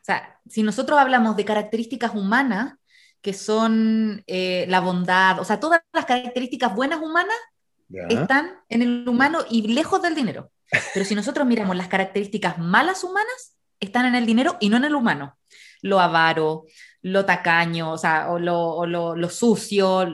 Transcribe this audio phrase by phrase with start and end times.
[0.00, 2.74] O sea, si nosotros hablamos de características humanas,
[3.20, 7.36] que son eh, la bondad, o sea, todas las características buenas humanas
[8.08, 10.50] están en el humano y lejos del dinero.
[10.94, 14.84] Pero si nosotros miramos las características malas humanas, están en el dinero y no en
[14.84, 15.36] el humano.
[15.82, 16.66] Lo avaro,
[17.02, 20.06] lo tacaño, o sea, o lo, lo, sucio,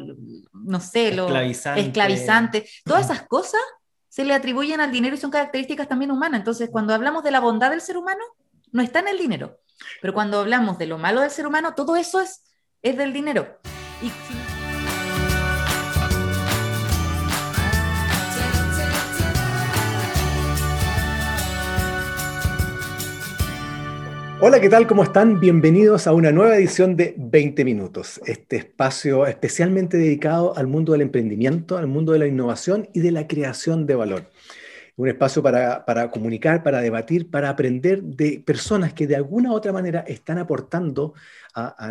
[0.53, 2.69] no sé, lo esclavizante.
[2.85, 3.61] Todas esas cosas
[4.09, 6.41] se le atribuyen al dinero y son características también humanas.
[6.41, 8.23] Entonces, cuando hablamos de la bondad del ser humano,
[8.77, 9.59] no está en el dinero.
[10.03, 12.43] Pero cuando hablamos de lo malo del ser humano, todo eso es,
[12.83, 13.59] es del dinero.
[24.39, 24.87] Hola, ¿qué tal?
[24.87, 25.41] ¿Cómo están?
[25.41, 31.01] Bienvenidos a una nueva edición de 20 Minutos, este espacio especialmente dedicado al mundo del
[31.01, 34.31] emprendimiento, al mundo de la innovación y de la creación de valor.
[34.97, 39.55] Un espacio para, para comunicar, para debatir, para aprender de personas que de alguna u
[39.55, 41.15] otra manera están aportando
[41.55, 41.91] a,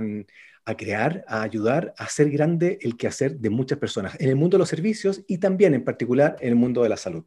[0.65, 4.57] a, crear, a ayudar a hacer grande el quehacer de muchas personas en el mundo
[4.57, 7.23] de los servicios y también en particular en el mundo de la salud.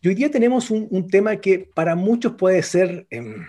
[0.00, 3.06] Y hoy día tenemos un, un tema que para muchos puede ser...
[3.10, 3.44] Em,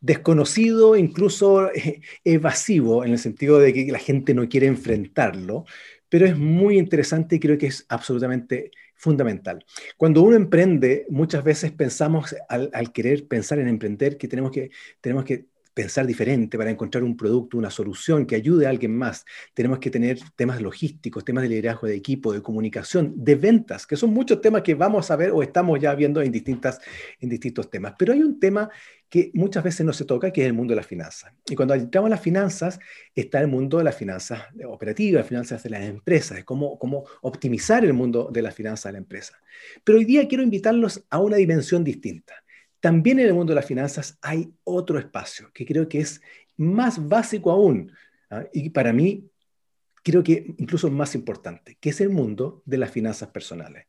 [0.00, 5.64] desconocido, incluso eh, evasivo, en el sentido de que la gente no quiere enfrentarlo,
[6.08, 9.64] pero es muy interesante y creo que es absolutamente fundamental.
[9.96, 14.70] Cuando uno emprende, muchas veces pensamos al, al, querer pensar en emprender que tenemos que,
[15.00, 15.46] tenemos que
[15.78, 19.24] pensar diferente para encontrar un producto, una solución que ayude a alguien más.
[19.54, 23.94] Tenemos que tener temas logísticos, temas de liderazgo de equipo, de comunicación, de ventas, que
[23.94, 26.80] son muchos temas que vamos a ver o estamos ya viendo en, distintas,
[27.20, 27.94] en distintos temas.
[27.96, 28.68] Pero hay un tema
[29.08, 31.32] que muchas veces no se toca, que es el mundo de las finanzas.
[31.48, 32.80] Y cuando entramos a las finanzas,
[33.14, 37.92] está el mundo de las finanzas operativas, finanzas de las empresas, cómo, cómo optimizar el
[37.92, 39.38] mundo de las finanzas de la empresa.
[39.84, 42.34] Pero hoy día quiero invitarlos a una dimensión distinta.
[42.80, 46.20] También en el mundo de las finanzas hay otro espacio que creo que es
[46.56, 47.92] más básico aún
[48.30, 48.44] ¿ah?
[48.52, 49.30] y para mí
[50.02, 53.86] creo que incluso más importante, que es el mundo de las finanzas personales.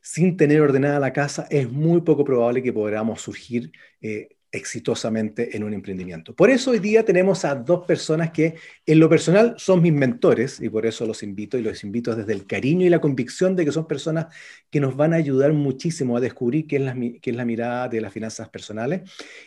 [0.00, 5.64] Sin tener ordenada la casa es muy poco probable que podamos surgir eh, exitosamente en
[5.64, 6.34] un emprendimiento.
[6.34, 10.60] Por eso hoy día tenemos a dos personas que en lo personal son mis mentores
[10.60, 13.64] y por eso los invito y los invito desde el cariño y la convicción de
[13.64, 14.26] que son personas
[14.70, 17.88] que nos van a ayudar muchísimo a descubrir qué es la, qué es la mirada
[17.88, 19.02] de las finanzas personales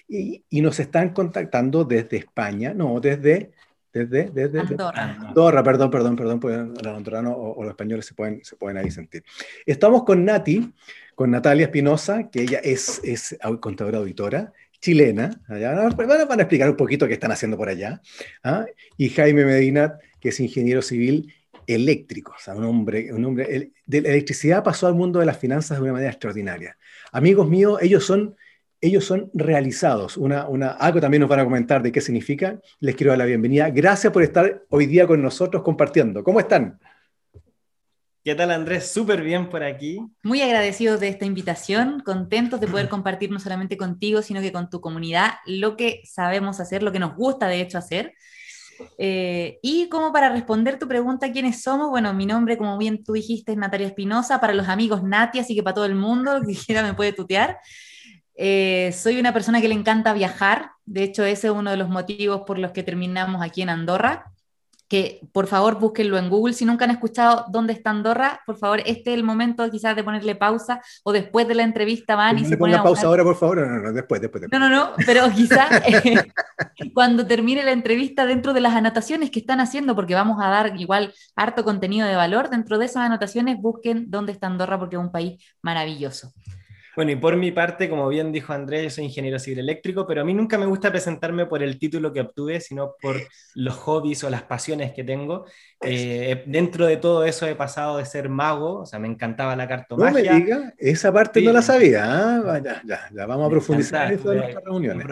[0.07, 3.51] y, y, nos están contactando desde España, no, desde...
[3.91, 5.17] Desde, desde Andorra.
[5.19, 8.91] Andorra, perdón, perdón, perdón, los andorranos o, o, los españoles se pueden, se pueden ahí
[8.91, 9.23] sentir.
[9.65, 10.71] Estamos con Nati,
[11.19, 16.75] con Natalia Espinosa, que ella es, es contadora auditora, chilena, allá, van a explicar un
[16.77, 18.01] poquito qué están haciendo por allá,
[18.43, 18.65] ¿ah?
[18.97, 21.33] y Jaime Medina, que es ingeniero civil
[21.67, 25.37] eléctrico, o sea, un hombre, un hombre de la electricidad pasó al mundo de las
[25.37, 26.77] finanzas de una manera extraordinaria.
[27.11, 28.35] Amigos míos, ellos son,
[28.81, 32.95] ellos son realizados, una, una, algo también nos van a comentar de qué significa, les
[32.95, 36.79] quiero dar la bienvenida, gracias por estar hoy día con nosotros compartiendo, ¿cómo están?
[38.21, 38.91] ¿Qué tal Andrés?
[38.91, 39.99] Súper bien por aquí.
[40.23, 44.69] Muy agradecidos de esta invitación, contentos de poder compartir no solamente contigo, sino que con
[44.69, 48.13] tu comunidad lo que sabemos hacer, lo que nos gusta de hecho hacer.
[48.97, 51.89] Eh, y como para responder tu pregunta, ¿quiénes somos?
[51.89, 55.55] Bueno, mi nombre, como bien tú dijiste, es Natalia Espinosa, para los amigos Nati, así
[55.55, 57.57] que para todo el mundo, que quiera me puede tutear.
[58.35, 61.89] Eh, soy una persona que le encanta viajar, de hecho ese es uno de los
[61.89, 64.31] motivos por los que terminamos aquí en Andorra
[64.89, 66.53] que por favor búsquenlo en Google.
[66.53, 70.03] Si nunca han escuchado dónde está Andorra, por favor, este es el momento quizás de
[70.03, 73.67] ponerle pausa o después de la entrevista van y se ponen pausa ahora, por favor.
[73.67, 76.15] No, no, después, después, No, no, no, pero quizás eh,
[76.93, 80.75] cuando termine la entrevista dentro de las anotaciones que están haciendo, porque vamos a dar
[80.79, 85.01] igual harto contenido de valor, dentro de esas anotaciones busquen dónde está Andorra porque es
[85.01, 86.33] un país maravilloso.
[86.99, 90.19] Bueno, y por mi parte, como bien dijo Andrés, yo soy ingeniero civil eléctrico, pero
[90.19, 93.15] a mí nunca me gusta presentarme por el título que obtuve, sino por
[93.55, 95.45] los hobbies o las pasiones que tengo.
[95.79, 99.65] Eh, dentro de todo eso he pasado de ser mago, o sea, me encantaba la
[99.65, 100.33] cartomagia.
[100.33, 102.03] No me diga, esa parte no la sabía.
[102.03, 102.61] ¿ah?
[102.61, 105.07] Ya, ya, ya, vamos a profundizar en eso en nuestras reuniones.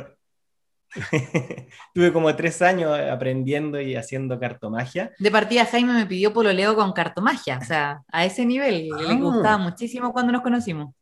[1.94, 5.14] Tuve como tres años aprendiendo y haciendo cartomagia.
[5.20, 8.90] De partida Jaime me pidió pololeo con cartomagia, o sea, a ese nivel.
[8.90, 9.18] Le ah.
[9.18, 10.97] gustaba muchísimo cuando nos conocimos.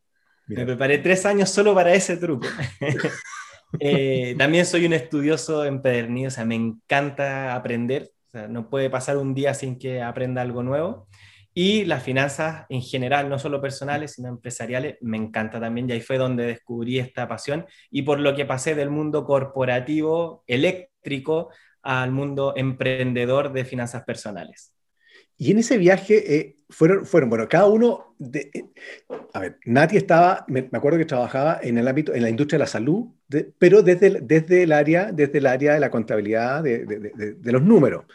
[0.47, 2.47] Me preparé tres años solo para ese truco.
[3.79, 8.89] Eh, también soy un estudioso empedernido, o sea, me encanta aprender, o sea, no puede
[8.89, 11.09] pasar un día sin que aprenda algo nuevo.
[11.53, 15.89] Y las finanzas en general, no solo personales, sino empresariales, me encanta también.
[15.89, 20.43] Y ahí fue donde descubrí esta pasión y por lo que pasé del mundo corporativo
[20.47, 21.49] eléctrico
[21.81, 24.74] al mundo emprendedor de finanzas personales.
[25.37, 28.65] Y en ese viaje eh, fueron, fueron, bueno, cada uno, de, eh,
[29.33, 32.63] a ver, Nati estaba, me, acuerdo que trabajaba en el ámbito, en la industria de
[32.63, 33.07] la salud,
[33.57, 38.05] pero desde, desde, el área, desde el área de la contabilidad, de, de los números.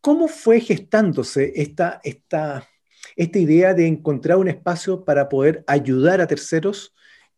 [0.00, 2.68] ¿Cómo fue gestándose esta, esta,
[3.16, 6.92] esta idea de encontrar un espacio para poder ayudar a terceros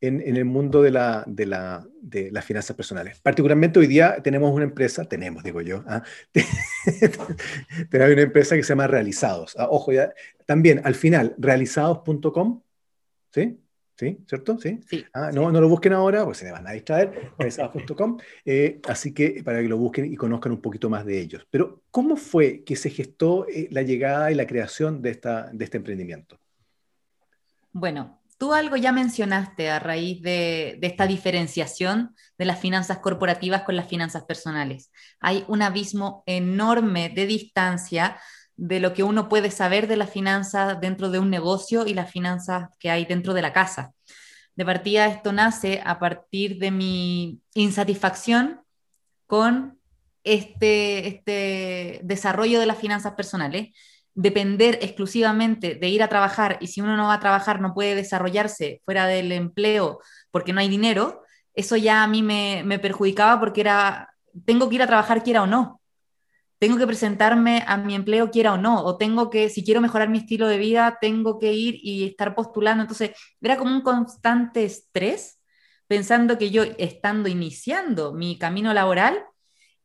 [0.07, 3.21] en, el mundo de, la, de, la, de, las finanzas personales.
[3.21, 6.03] Particularmente hoy día tenemos una empresa, tenemos, digo yo, ¿ah?
[7.91, 9.55] tenemos una empresa que se llama Realizados.
[9.59, 10.13] Ah, ojo, ya,
[10.47, 12.63] también al final, realizados.com,
[13.33, 13.59] ¿sí?
[13.97, 14.19] ¿Sí?
[14.27, 14.59] ¿Cierto?
[14.59, 14.81] ¿Sí?
[15.13, 18.19] Ah, no, no lo busquen ahora, porque se me van a distraer, realizados.com.
[18.45, 21.47] Eh, así que para que lo busquen y conozcan un poquito más de ellos.
[21.49, 25.65] Pero, ¿cómo fue que se gestó eh, la llegada y la creación de, esta, de
[25.65, 26.41] este emprendimiento?
[27.71, 33.77] Bueno, Tú algo ya mencionaste a raíz de, esta diferenciación de las finanzas corporativas con
[33.77, 34.91] las finanzas personales.
[35.21, 38.19] Hay un abismo enorme de distancia
[38.57, 42.11] de lo que uno puede saber de las finanzas dentro de un negocio y las
[42.11, 43.93] finanzas que hay dentro de la casa.
[44.57, 48.61] De partida, esto nace a partir de mi insatisfacción
[49.27, 49.79] con
[50.23, 53.71] este, este desarrollo de las finanzas personales
[54.15, 57.95] depender exclusivamente de ir a trabajar y si uno no va a trabajar no puede
[57.97, 60.01] desarrollarse fuera del empleo
[60.31, 61.23] porque no hay dinero,
[61.55, 64.15] eso ya a mí me, perjudicaba porque era,
[64.45, 65.81] tengo que ir a trabajar quiera o no,
[66.59, 70.09] tengo que presentarme a mi empleo quiera o no, o tengo que, si quiero mejorar
[70.09, 72.83] mi estilo de vida, tengo que ir y estar postulando.
[72.83, 73.11] Entonces,
[73.43, 75.41] era como un constante estrés,
[75.89, 79.25] pensando que yo, estando iniciando mi camino laboral,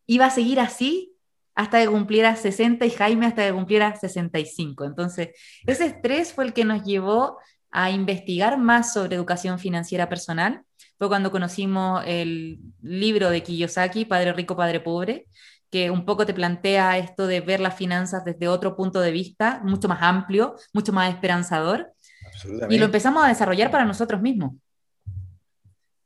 [0.06, 1.19] iba a seguir así
[1.60, 4.86] hasta que cumpliera 60 y Jaime hasta que cumpliera 65.
[4.86, 5.32] Entonces,
[5.68, 7.38] ese estrés fue el que nos llevó
[7.70, 10.62] a investigar más sobre educación financiera personal.
[10.98, 15.28] Fue cuando conocimos el libro de Kiyosaki, Padre Rico, Padre Pobre,
[15.70, 19.60] que un poco te plantea esto de ver las finanzas desde otro punto de vista,
[19.66, 21.92] mucho más amplio, mucho más esperanzador.
[22.70, 24.54] Y lo empezamos a desarrollar para nosotros mismos.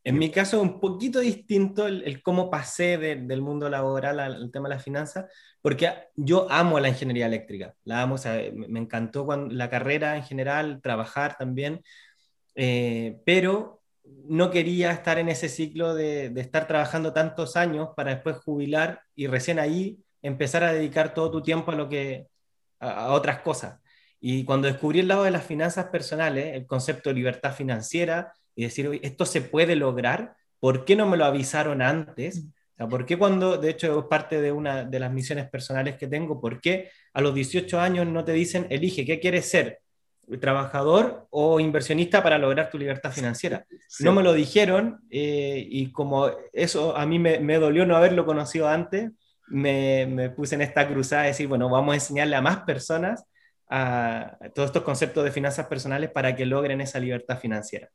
[0.06, 4.76] En mi caso, un poquito distinto el, cómo pasé del mundo laboral al, tema de
[4.76, 8.16] las finanzas, porque yo amo la ingeniería eléctrica, la amo,
[8.54, 11.82] me encantó cuando, la carrera en general, trabajar también,
[12.56, 18.38] eh, pero no quería estar en ese ciclo de, estar trabajando tantos años para después
[18.38, 22.28] jubilar y recién ahí empezar a dedicar todo tu tiempo a, lo que,
[22.80, 23.80] a, a otras cosas.
[24.20, 28.64] Y cuando descubrí el lado de las finanzas personales, el concepto de libertad financiera, y
[28.64, 32.40] decir, esto se puede lograr, ¿por qué no me lo avisaron antes?
[32.40, 35.98] O sea, ¿Por qué cuando, de hecho, es parte de una de las misiones personales
[35.98, 39.80] que tengo, por qué a los 18 años no te dicen, elige, ¿qué quieres ser?
[40.40, 43.66] trabajador o inversionista para lograr tu libertad financiera.
[44.00, 48.26] No me lo dijeron eh, y como eso a mí me, me, dolió no haberlo
[48.26, 49.12] conocido antes,
[49.48, 53.26] me, me, puse en esta cruzada de decir, bueno, vamos a enseñarle a más personas
[53.70, 57.90] a todos estos conceptos de finanzas personales para que logren esa libertad financiera.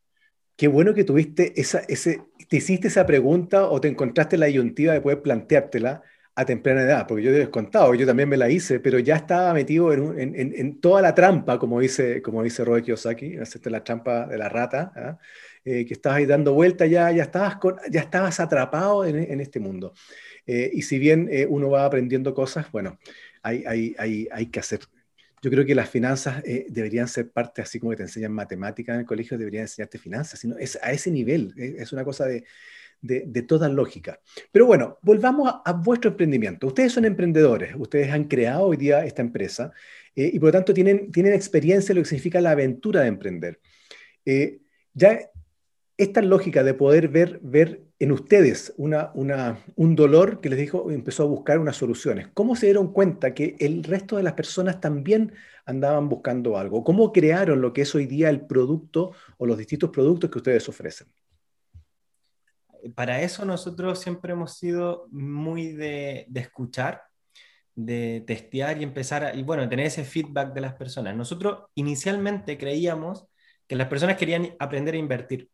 [0.59, 4.93] Qué bueno que tuviste esa, ese, te hiciste esa pregunta o te encontraste la ayuntiva
[4.93, 6.03] de poder planteártela
[6.35, 9.15] a temprana edad, porque yo te he contado, yo también me la hice, pero ya
[9.15, 13.85] estaba metido en, en, en, toda la trampa, como dice, como dice Robert Kiyosaki, la
[13.85, 15.19] trampa de la rata, ¿ah?
[15.65, 19.61] eh, que estabas ahí dando vuelta, ya, ya, estabas, con, ya estabas atrapado en, este
[19.61, 19.95] mundo.
[20.45, 22.99] Eh, y si bien eh, uno va aprendiendo cosas, bueno,
[23.43, 24.81] hay, hay, hay, hay que hacer
[25.43, 28.95] yo creo que las finanzas eh, deberían ser parte, así como que te enseñan matemáticas
[28.95, 32.27] en el colegio, deberían enseñarte finanzas, sino es a ese nivel, eh, es una cosa
[32.27, 32.45] de,
[33.01, 34.21] de, toda lógica.
[34.51, 36.67] Pero bueno, volvamos a, vuestro emprendimiento.
[36.67, 39.73] Ustedes son emprendedores, ustedes han creado hoy día esta empresa
[40.17, 43.09] eh, y por lo tanto tienen, tienen experiencia en lo que significa la aventura de
[43.09, 43.61] emprender.
[44.95, 45.21] ya
[45.99, 51.27] esta lógica de poder ver, ver en ustedes un dolor que les dijo, empezó a
[51.27, 52.29] buscar unas soluciones.
[52.33, 55.33] ¿Cómo se dieron cuenta que el resto de las personas también
[55.67, 56.85] andaban buscando algo?
[56.85, 60.69] ¿Cómo crearon lo que es hoy día el producto o los distintos productos que ustedes
[60.69, 61.09] ofrecen?
[62.95, 67.03] Para eso nosotros siempre hemos sido muy de, de escuchar,
[67.75, 71.17] de testear y empezar a, y bueno, tener ese feedback de las personas.
[71.17, 73.27] Nosotros inicialmente creíamos
[73.67, 75.51] que las personas querían aprender a invertir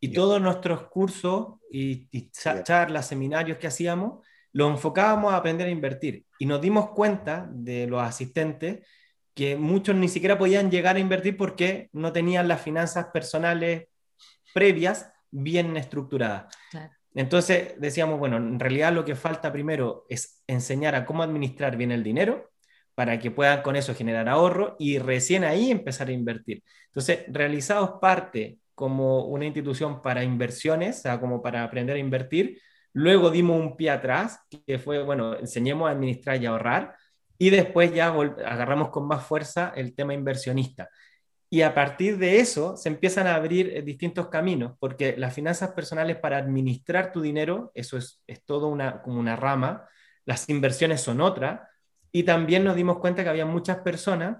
[0.00, 6.24] y todos nuestros cursos y, charlas, seminarios que hacíamos, lo enfocábamos a aprender a invertir.
[6.38, 8.86] Y nos dimos cuenta de los asistentes
[9.34, 13.88] que muchos ni siquiera podían llegar a invertir porque no tenían las finanzas personales
[14.52, 16.54] previas bien estructuradas.
[17.14, 21.92] Entonces decíamos, bueno, en realidad lo que falta primero es enseñar a cómo administrar bien
[21.92, 22.50] el dinero
[22.94, 26.62] para que puedan con eso generar ahorro y recién ahí empezar a invertir.
[26.86, 32.58] Entonces, realizados parte como una institución para inversiones, como para aprender a invertir.
[32.94, 36.96] Luego dimos un pie atrás, que fue, bueno, enseñemos a administrar y ahorrar.
[37.38, 40.88] y después ya agarramos con más fuerza el tema inversionista.
[41.50, 45.72] Y a partir de eso se empiezan a abrir eh, distintos caminos, porque las finanzas
[45.72, 49.86] personales para administrar tu dinero, eso es, es todo una, como una rama,
[50.24, 51.68] las inversiones son otra,
[52.12, 54.38] y también nos dimos cuenta que había muchas personas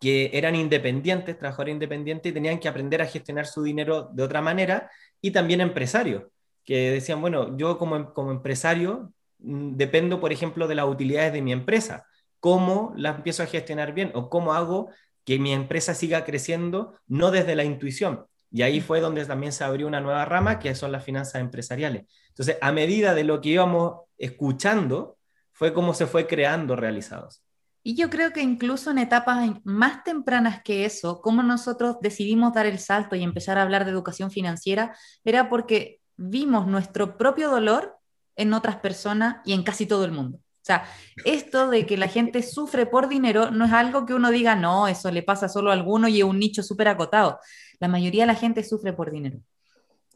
[0.00, 4.42] que eran independientes, trabajadores independientes, y tenían que aprender a gestionar su dinero de otra
[4.42, 6.24] manera, y también empresarios,
[6.64, 11.42] que decían, bueno, yo como, como empresario mm, dependo, por ejemplo, de las utilidades de
[11.42, 12.06] mi empresa,
[12.40, 14.90] cómo las empiezo a gestionar bien o cómo hago
[15.24, 18.26] que mi empresa siga creciendo, no desde la intuición.
[18.50, 22.04] Y ahí fue donde también se abrió una nueva rama, que son las finanzas empresariales.
[22.28, 25.18] Entonces, a medida de lo que íbamos escuchando,
[25.52, 27.42] fue como se fue creando realizados.
[27.88, 32.66] Y yo creo que incluso en etapas más tempranas que eso, como nosotros decidimos dar
[32.66, 37.96] el salto y empezar a hablar de educación financiera, era porque vimos nuestro propio dolor
[38.34, 40.38] en otras personas y en casi todo el mundo.
[40.38, 40.84] O sea,
[41.24, 44.88] esto de que la gente sufre por dinero no es algo que uno diga, no,
[44.88, 47.38] eso le pasa solo a alguno y es un nicho súper acotado.
[47.78, 49.38] La mayoría de la gente sufre por dinero.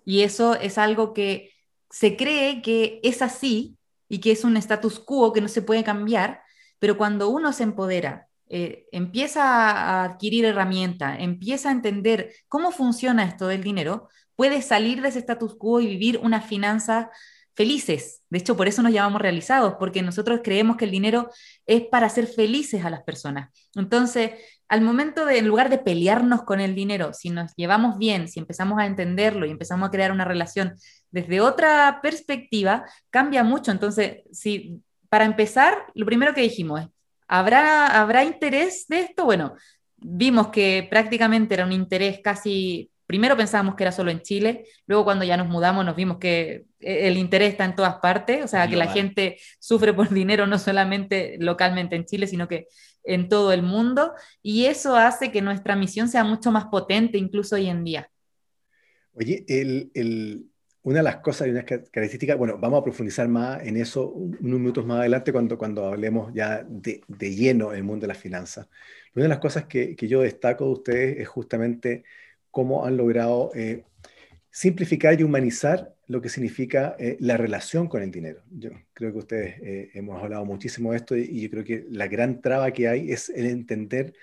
[0.05, 1.53] Y eso es algo que
[1.89, 3.77] se cree que es así
[4.09, 6.43] y que es un status quo que no se puede cambiar,
[6.81, 13.23] pero cuando uno se empodera, eh, empieza a adquirir herramientas, empieza a entender cómo funciona
[13.23, 17.07] esto del dinero, puede salir de ese status quo y vivir unas finanzas
[17.55, 18.23] felices.
[18.31, 21.31] De hecho, por eso nos llamamos realizados, porque nosotros creemos que el dinero
[21.67, 23.51] es para hacer felices a las personas.
[23.75, 24.33] Entonces,
[24.69, 28.41] al momento de, en lugar de pelearnos con el dinero, si nos llevamos bien, si
[28.41, 30.75] empezamos a entenderlo y empezamos a crear una relación
[31.11, 33.73] desde otra perspectiva, cambia mucho.
[33.73, 36.87] Entonces, si para empezar, lo primero que dijimos es,
[37.29, 39.27] ¿habrá, ¿habrá interés de esto?
[39.27, 39.55] Bueno,
[39.99, 45.05] vimos que prácticamente era un interés casi, primero pensábamos que era solo en Chile, luego
[45.05, 48.49] cuando ya nos mudamos nos vimos que eh, el interés está en todas partes, o
[48.49, 52.69] sea, que la gente sufre por dinero no solamente localmente en Chile, sino que
[53.03, 54.13] en todo el mundo,
[54.43, 58.11] y eso hace que nuestra misión sea mucho más potente incluso hoy en día.
[59.13, 60.50] Oye, el,
[60.83, 64.61] una de las cosas y una característica, bueno, vamos a profundizar más en eso unos
[64.61, 68.69] minutos más adelante cuando, cuando hablemos ya de, de lleno el mundo de las finanzas.
[69.15, 72.05] Una de las cosas que, que, yo destaco de ustedes es justamente
[72.51, 73.85] cómo han logrado eh,
[74.51, 78.43] simplificar y humanizar lo que significa eh, la relación con el dinero.
[78.51, 81.87] Yo creo que ustedes eh, hemos hablado muchísimo de esto y, y, yo creo que
[81.91, 84.15] la gran traba que hay es el entender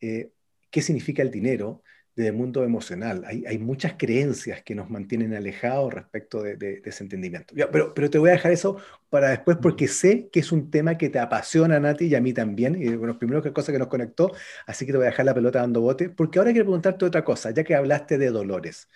[0.00, 1.84] qué significa el dinero,
[2.16, 3.24] del mundo emocional.
[3.26, 7.54] Hay, hay, muchas creencias que nos mantienen alejados respecto de, ese entendimiento.
[7.70, 8.76] pero, pero te voy a dejar eso
[9.08, 12.32] para después porque sé que es un tema que te apasiona, Nati, y a mí
[12.32, 12.80] también.
[12.80, 14.32] Y bueno, primero que cosa que nos conectó,
[14.66, 17.24] así que te voy a dejar la pelota dando bote, porque ahora quiero preguntarte otra
[17.24, 18.88] cosa, ya que hablaste de dolores.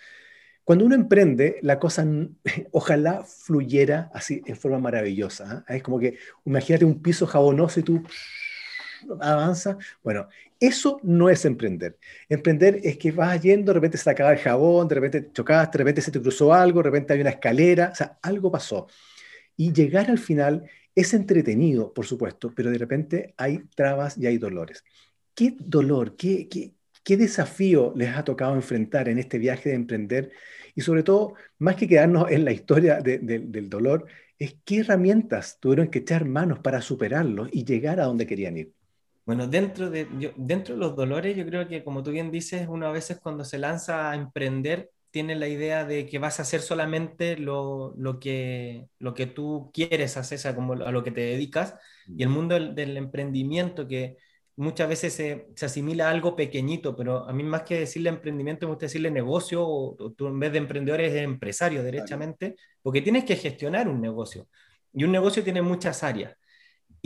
[0.65, 2.05] Cuando uno emprende, la cosa
[2.73, 5.65] ojalá fluyera así en forma maravillosa.
[5.69, 5.75] ¿ah?
[5.75, 8.03] Es como que, imagínate un piso jabonoso y tú
[9.21, 9.79] avanza.
[10.03, 10.29] Bueno,
[10.61, 11.99] eso no es emprender.
[12.29, 15.79] Emprender es que vas yendo, de repente se te acaba el jabón, de repente chocaste,
[15.79, 18.87] de repente se te cruzó algo, de repente hay una escalera, o sea, algo pasó.
[19.57, 24.39] Y llegar al final es entretenido, por supuesto, pero de repente hay trabas y hay
[24.39, 24.85] dolores.
[25.35, 26.75] ¿Qué dolor, qué, qué,
[27.05, 30.33] qué desafío les ha tocado enfrentar en este viaje de emprender?
[30.75, 34.07] Y sobre todo, más que quedarnos en la historia del dolor,
[34.39, 38.76] es qué herramientas tuvieron que echar manos para superarlo y llegar a donde querían ir.
[39.27, 40.07] Bueno, dentro de,
[40.37, 43.45] dentro de los dolores, yo creo que como tú bien dices, uno a veces cuando
[43.45, 48.21] se lanza a emprender tiene la idea de que vas a hacer solamente lo, lo
[48.21, 51.75] que, lo que tú quieres hacer, o sea, como a lo que te dedicas.
[52.07, 54.17] Y el mundo del, emprendimiento, que
[54.57, 58.67] muchas veces se, se, asimila a algo pequeñito, pero a mí más que decirle emprendimiento,
[58.67, 63.25] me gusta decirle negocio, o, tú en vez de emprendedor eres empresario, derechamente, porque tienes
[63.25, 64.47] que gestionar un negocio.
[64.93, 66.37] Y un negocio tiene muchas áreas.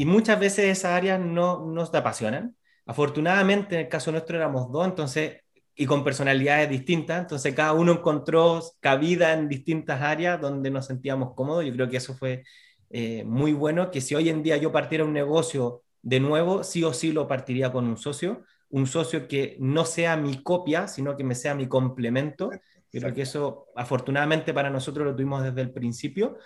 [0.00, 2.56] Y muchas veces esas áreas no nos apasionan.
[2.86, 5.42] Afortunadamente, en el caso nuestro éramos dos, entonces,
[5.74, 11.34] y con personalidades distintas, entonces cada uno encontró cabida en distintas áreas donde nos sentíamos
[11.34, 11.66] cómodos.
[11.66, 12.44] Yo creo que eso fue
[12.88, 16.82] eh, muy bueno, que si hoy en día yo partiera un negocio de nuevo, sí
[16.82, 21.14] o sí lo partiría con un socio, un socio que no sea mi copia, sino
[21.14, 22.48] que me sea mi complemento.
[22.90, 26.38] Creo que eso, afortunadamente para nosotros lo tuvimos desde el principio.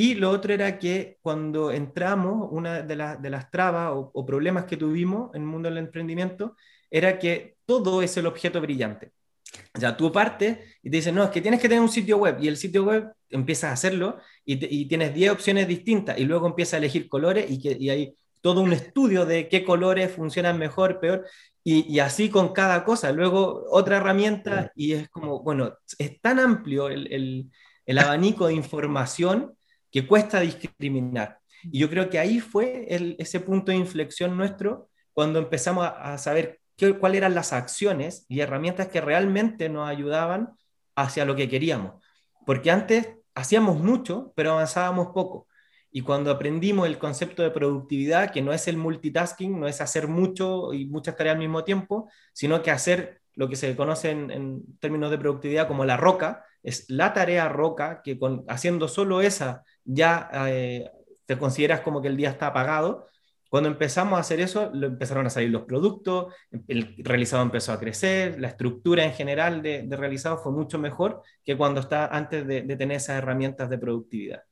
[0.00, 4.76] Y lo otro era que cuando entramos, una de, de las trabas o, problemas que
[4.76, 6.54] tuvimos en el mundo del emprendimiento
[6.88, 9.10] era que todo es el objeto brillante.
[9.74, 12.16] O sea, tú partes y te dicen, no, es que tienes que tener un sitio
[12.16, 16.46] web y el sitio web empiezas a hacerlo y, tienes 10 opciones distintas y luego
[16.46, 20.58] empiezas a elegir colores y, que, y hay todo un estudio de qué colores funcionan
[20.58, 21.26] mejor, peor
[21.64, 23.10] y, y así con cada cosa.
[23.10, 27.50] Luego otra herramienta y es como, bueno, es tan amplio el, el,
[27.84, 29.57] el abanico de información
[30.06, 31.38] cuesta discriminar.
[31.64, 32.86] Y yo creo que ahí fue
[33.18, 36.60] ese punto de inflexión nuestro cuando empezamos a, saber
[37.00, 40.50] cuáles eran las acciones y herramientas que realmente nos ayudaban
[40.94, 41.94] hacia lo que queríamos.
[42.46, 45.48] Porque antes hacíamos mucho, pero avanzábamos poco.
[45.90, 50.06] Y cuando aprendimos el concepto de productividad, que no es el multitasking, no es hacer
[50.06, 54.62] mucho y muchas tareas al mismo tiempo, sino que hacer lo que se conoce en,
[54.80, 59.62] términos de productividad como la roca, es la tarea roca, que con, haciendo solo esa
[59.88, 60.90] ya eh,
[61.26, 63.06] te consideras como que el día está apagado.
[63.48, 66.34] Cuando empezamos a hacer eso, lo empezaron a salir los productos,
[66.68, 71.56] el realizado empezó a crecer, la estructura en general de, realizado fue mucho mejor que
[71.56, 74.42] cuando está antes de tener esas herramientas de productividad.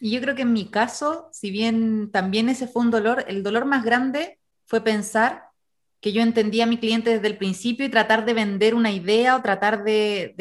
[0.00, 3.42] Y yo creo que en mi caso, si bien también ese fue un dolor, el
[3.42, 5.44] dolor más grande fue pensar
[6.00, 9.36] que yo entendía a mi cliente desde el principio y tratar de vender una idea
[9.36, 10.34] o tratar de,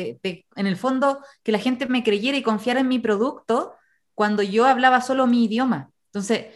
[0.56, 3.74] en el fondo, que la gente me creyera y confiara en mi producto
[4.20, 5.92] cuando yo hablaba solo mi idioma.
[6.08, 6.48] Entonces,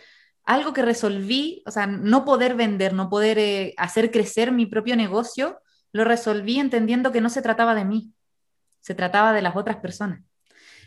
[0.43, 4.98] algo que resolví, o sea, no poder vender, no poder eh, hacer crecer mi propio
[4.98, 5.62] negocio,
[5.93, 8.12] lo resolví entendiendo que no se trataba de mí,
[8.82, 10.20] se trataba de las otras personas.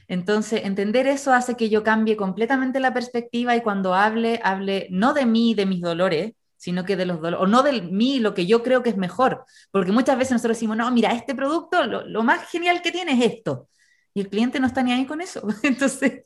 [0.07, 5.15] Entonces, entender eso hace que yo cambie completamente la perspectiva y cuando hable, hable no
[5.15, 8.35] de mí de mis dolores, sino que de los dolores, o no de mí, lo
[8.35, 9.47] que yo creo que es mejor.
[9.71, 13.33] Porque muchas veces nosotros decimos, no, mira, este producto, lo, más genial que tiene es
[13.33, 13.71] esto.
[14.17, 15.47] Y el cliente no está ni ahí con eso.
[15.63, 16.23] Entonces,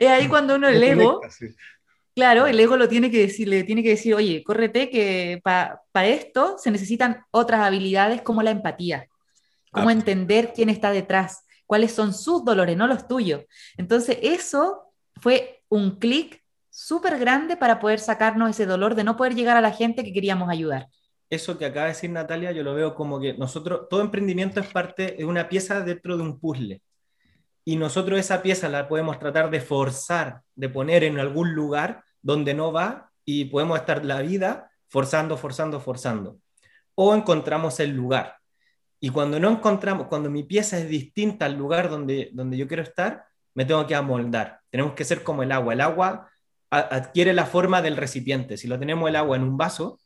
[0.00, 1.20] es ahí cuando uno, el ego,
[2.14, 6.06] claro, el ego lo tiene que decir, le tiene que decir, oye, córrete que para
[6.06, 9.08] esto se necesitan otras habilidades como la empatía,
[9.70, 13.42] como entender quién está detrás cuáles son sus dolores, no los tuyos.
[13.76, 19.34] Entonces, eso fue un clic súper grande para poder sacarnos ese dolor de no poder
[19.34, 20.88] llegar a la gente que queríamos ayudar.
[21.28, 24.66] Eso que acaba de decir Natalia, yo lo veo como que nosotros, todo emprendimiento es
[24.68, 26.80] parte de una pieza dentro de un puzzle.
[27.64, 32.54] Y nosotros esa pieza la podemos tratar de forzar, de poner en algún lugar donde
[32.54, 36.38] no va y podemos estar la vida forzando, forzando, forzando.
[36.94, 38.36] O encontramos el lugar.
[39.00, 42.82] Y cuando no encontramos, cuando mi pieza es distinta al lugar donde, donde yo quiero
[42.82, 44.60] estar, me tengo que amoldar.
[44.70, 45.72] Tenemos que ser como el agua.
[45.72, 46.30] El agua
[46.70, 48.56] adquiere la forma del recipiente.
[48.56, 50.00] Si lo tenemos el agua en un vaso,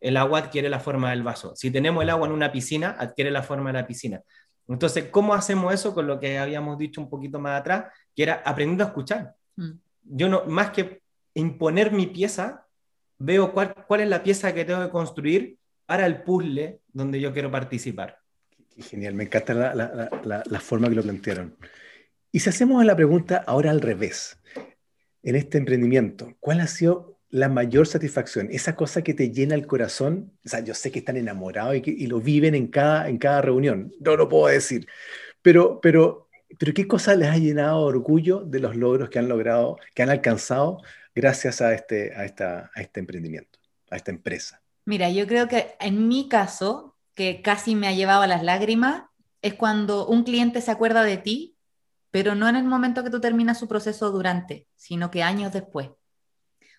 [0.00, 1.56] el agua adquiere la forma del vaso.
[1.56, 4.20] Si tenemos el agua en una piscina, adquiere la forma de la piscina.
[4.68, 8.42] Entonces, ¿cómo hacemos eso con lo que habíamos dicho un poquito más atrás, que era
[8.44, 9.34] aprendiendo a escuchar?
[9.56, 9.70] Mm.
[10.04, 11.02] Yo no, más que
[11.34, 12.66] imponer mi pieza,
[13.18, 17.32] veo cuál, cuál es la pieza que tengo que construir para el puzzle donde yo
[17.32, 18.18] quiero participar.
[18.78, 21.56] Genial, me encanta la, forma que lo plantearon.
[22.32, 24.38] Y si hacemos la pregunta ahora al revés,
[25.22, 28.48] en este emprendimiento, ¿cuál ha sido la mayor satisfacción?
[28.52, 32.06] Esa cosa que te llena el corazón, o sea, yo sé que están enamorados y,
[32.06, 34.86] lo viven en cada, en cada reunión, no lo puedo decir,
[35.42, 36.28] pero, pero,
[36.60, 40.10] pero ¿qué cosa les ha llenado orgullo de los logros que han logrado, que han
[40.10, 40.80] alcanzado
[41.12, 43.58] gracias a este, a esta, a este emprendimiento,
[43.90, 44.62] a esta empresa?
[44.84, 49.06] Mira, yo creo que en mi caso, que casi me ha llevado a las lágrimas
[49.42, 51.56] es cuando un cliente se acuerda de ti,
[52.12, 55.88] pero no en el momento que tú terminas su proceso durante, sino que años después.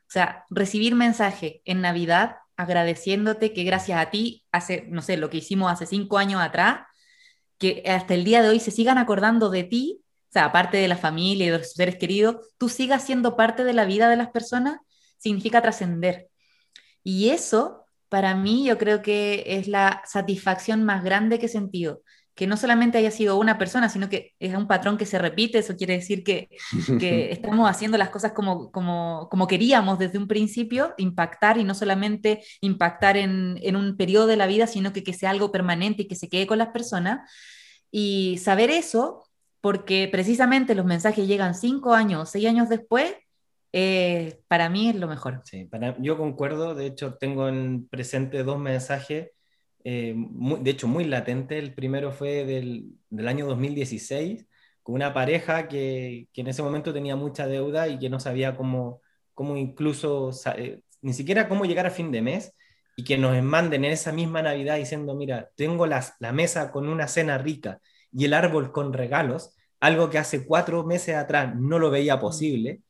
[0.07, 5.29] O sea, recibir mensaje en Navidad agradeciéndote que gracias a ti, hace, no sé, lo
[5.29, 6.81] que hicimos hace cinco años atrás,
[7.57, 10.87] que hasta el día de hoy se sigan acordando de ti, o sea, aparte de
[10.87, 14.17] la familia y de los seres queridos, tú sigas siendo parte de la vida de
[14.17, 14.79] las personas,
[15.17, 16.29] significa trascender.
[17.03, 22.01] Y eso para mí yo creo que es la satisfacción más grande que he sentido.
[22.35, 25.59] Que no solamente haya sido una persona, sino que es un patrón que se repite.
[25.59, 26.49] Eso quiere decir que,
[27.31, 32.43] estamos haciendo las cosas como, como, como, queríamos desde un principio, impactar y no solamente
[32.61, 36.07] impactar en, en un periodo de la vida, sino que, que sea algo permanente y
[36.07, 37.29] que se quede con las personas.
[37.89, 39.23] Y saber eso,
[39.61, 43.15] porque precisamente los mensajes llegan cinco años, seis años después,
[43.77, 45.41] eh, para mí es lo mejor.
[45.43, 49.31] Sí, para, yo concuerdo, de hecho tengo en presente dos mensajes,
[49.85, 54.45] eh, de hecho muy latentes, el primero fue del, del, año 2016,
[54.83, 58.57] con una pareja que, que, en ese momento tenía mucha deuda y que no sabía
[58.57, 59.01] cómo,
[59.33, 62.53] cómo incluso, eh, ni siquiera cómo llegar a fin de mes,
[62.95, 66.87] y que nos manden en esa misma Navidad diciendo, mira, tengo las, la mesa con
[66.89, 67.79] una cena rica
[68.11, 72.81] y el árbol con regalos, algo que hace cuatro meses atrás no lo veía posible.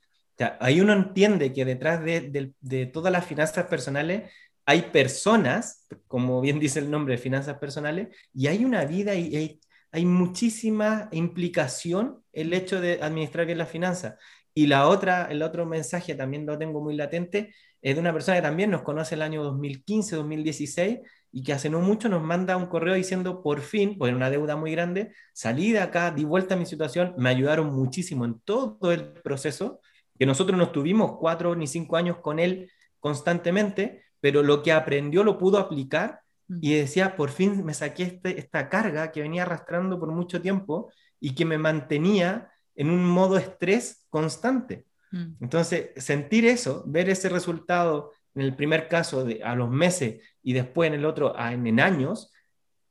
[0.59, 4.31] Ahí uno entiende que detrás de, todas las finanzas personales
[4.65, 9.59] hay personas, como bien dice el nombre, finanzas personales, y hay una vida y hay,
[10.05, 14.15] muchísima implicación el hecho de administrar bien las finanzas.
[14.53, 18.37] Y la otra, el otro mensaje también lo tengo muy latente, es de una persona
[18.37, 20.99] que también nos conoce el año 2015, 2016
[21.31, 24.55] y que hace no mucho nos manda un correo diciendo, por fin, pues una deuda
[24.55, 28.91] muy grande, salí de acá, di vuelta a mi situación, me ayudaron muchísimo en todo
[28.91, 29.79] el proceso
[30.17, 35.23] que nosotros no estuvimos cuatro ni cinco años con él constantemente, pero lo que aprendió
[35.23, 36.57] lo pudo aplicar mm.
[36.61, 40.91] y decía, por fin me saqué este, esta carga que venía arrastrando por mucho tiempo
[41.19, 44.85] y que me mantenía en un modo estrés constante.
[45.11, 45.25] Mm.
[45.41, 50.53] Entonces, sentir eso, ver ese resultado en el primer caso de, a los meses y
[50.53, 52.31] después en el otro en, años,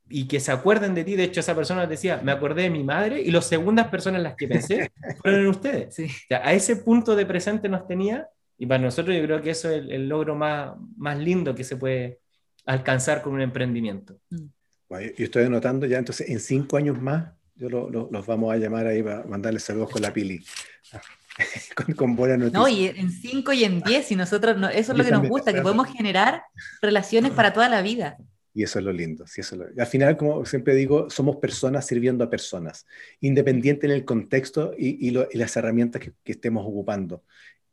[0.07, 1.15] y que se acuerden de ti.
[1.15, 4.23] De hecho, esa persona decía, me acordé de mi madre y las segundas personas en
[4.23, 5.97] las que pensé fueron en ustedes.
[6.29, 9.85] a ese punto de presente nos tenía y para nosotros yo creo que eso es
[9.89, 12.19] el, logro más, más lindo que se puede
[12.65, 14.17] alcanzar con un emprendimiento.
[14.29, 14.45] Mm.
[14.87, 18.85] Bueno, yo estoy anotando ya, entonces en cinco años más, yo los vamos a llamar
[18.87, 20.43] ahí para mandarles saludos con la pili.
[21.75, 22.61] con, con buenas noticias.
[22.61, 25.27] No, y en cinco y en diez, y nosotros, no, eso es lo que nos
[25.27, 26.43] gusta, que podemos generar
[26.81, 28.17] relaciones para toda la vida.
[28.53, 29.27] Y eso es lo lindo.
[29.27, 32.85] Sí, eso Al final, como siempre digo, somos personas sirviendo a personas,
[33.19, 37.23] independiente en el contexto y, y, las herramientas que, que, estemos ocupando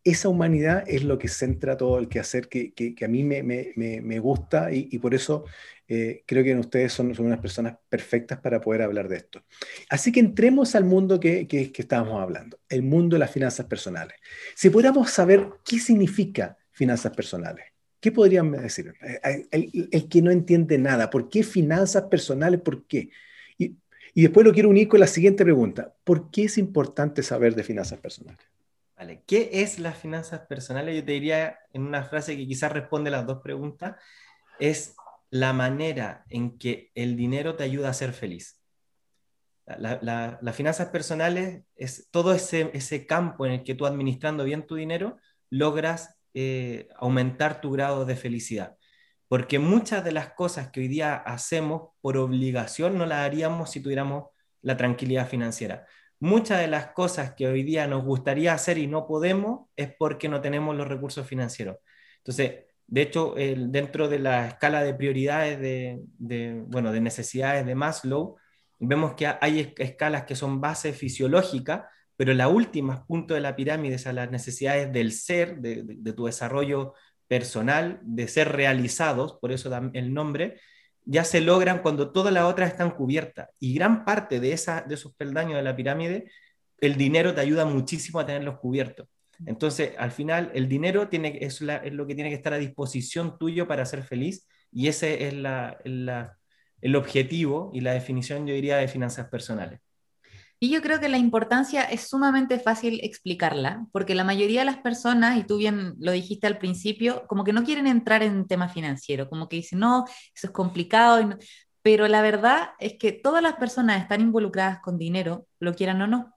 [0.04, 3.42] esa humanidad es lo que centra todo el quehacer que, que, que a mí me,
[3.42, 5.44] me, me gusta y, y, por eso
[5.86, 9.44] eh, creo que ustedes son, son, unas personas perfectas para poder hablar de esto.
[9.88, 14.16] Así que entremos al mundo que, que, estábamos hablando, el mundo de las finanzas personales.
[14.54, 17.66] Si pudiéramos saber qué significa finanzas personales,
[18.00, 18.94] ¿qué podrían decir?
[19.02, 22.60] Eh, el, el, que no entiende nada, ¿por qué finanzas personales?
[22.60, 23.10] ¿Por qué?
[23.56, 23.76] Y,
[24.14, 27.62] y después lo quiero unir con la siguiente pregunta, ¿por qué es importante saber de
[27.62, 28.51] finanzas personales?
[29.26, 30.96] ¿Qué es las finanzas personales?
[30.96, 33.96] Yo te diría en una frase que quizás responde las dos preguntas,
[34.58, 34.94] es
[35.30, 38.60] la manera en que el dinero te ayuda a ser feliz.
[39.66, 44.74] las finanzas personales es todo ese, ese, campo en el que tú administrando bien tu
[44.74, 45.18] dinero
[45.50, 48.76] logras eh, aumentar tu grado de felicidad.
[49.28, 53.80] Porque muchas de las cosas que hoy día hacemos por obligación no las haríamos si
[53.80, 55.86] tuviéramos la tranquilidad financiera
[56.22, 60.28] muchas de las cosas que hoy día nos gustaría hacer y no podemos es porque
[60.28, 61.78] no tenemos los recursos financieros.
[62.18, 68.36] Entonces, de hecho, dentro de la escala de prioridades de, bueno, de necesidades de Maslow,
[68.78, 73.96] vemos que hay escalas que son base fisiológica, pero la última punto de la pirámide
[73.96, 76.94] es a las necesidades del ser, de, de tu desarrollo
[77.26, 80.60] personal, de ser realizados, por eso el nombre,
[81.04, 83.48] ya se logran cuando todas las otras están cubiertas.
[83.58, 86.30] Y gran parte de, esa, de esos peldaños de la pirámide,
[86.80, 89.08] el dinero te ayuda muchísimo a tenerlos cubiertos.
[89.46, 93.66] Entonces, al final, el dinero tiene, es, lo que tiene que estar a disposición tuyo
[93.66, 99.28] para ser feliz y ese es el objetivo y la definición, yo diría, de finanzas
[99.28, 99.80] personales.
[100.62, 104.76] Y yo creo que la importancia es sumamente fácil explicarla, porque la mayoría de las
[104.76, 108.68] personas, y tú bien lo dijiste al principio, como que no quieren entrar en tema
[108.68, 111.36] financiero, como que dicen, no, eso es complicado,
[111.82, 116.06] pero la verdad es que todas las personas están involucradas con dinero, lo quieran o
[116.06, 116.32] no.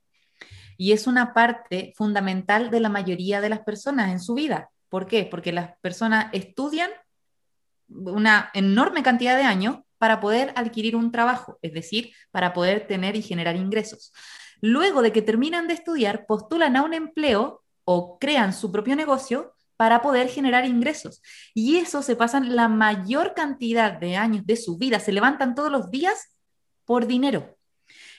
[0.76, 4.72] Y es una parte fundamental de la mayoría de las personas en su vida.
[4.90, 5.28] ¿Por qué?
[5.30, 6.90] Porque las personas estudian
[7.90, 13.16] una enorme cantidad de años para poder adquirir un trabajo, es decir, para poder tener
[13.16, 14.14] y generar ingresos.
[14.62, 19.54] Luego de que terminan de estudiar, postulan a un empleo o crean su propio negocio
[19.78, 21.22] para poder generar ingresos.
[21.54, 25.72] Y eso se pasan la mayor cantidad de años de su vida, se levantan todos
[25.72, 26.36] los días
[26.86, 27.58] por dinero.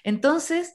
[0.04, 0.74] Entonces,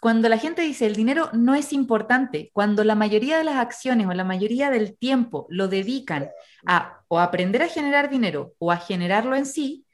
[0.00, 4.06] cuando la gente dice el dinero no es importante, cuando la mayoría de las acciones
[4.06, 6.28] o la mayoría del tiempo lo dedican
[6.66, 9.85] a o aprender a generar dinero o a generarlo en sí,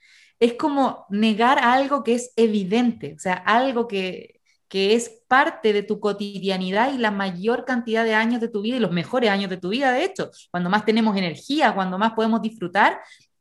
[0.43, 5.85] es como negar algo que es evidente, o sea, algo que, que es parte de
[5.85, 9.51] tu cotidianidad y la mayor cantidad de años de tu vida y los mejores años
[9.51, 12.99] de tu vida, de hecho, cuando más tenemos energía, cuando más podemos disfrutar,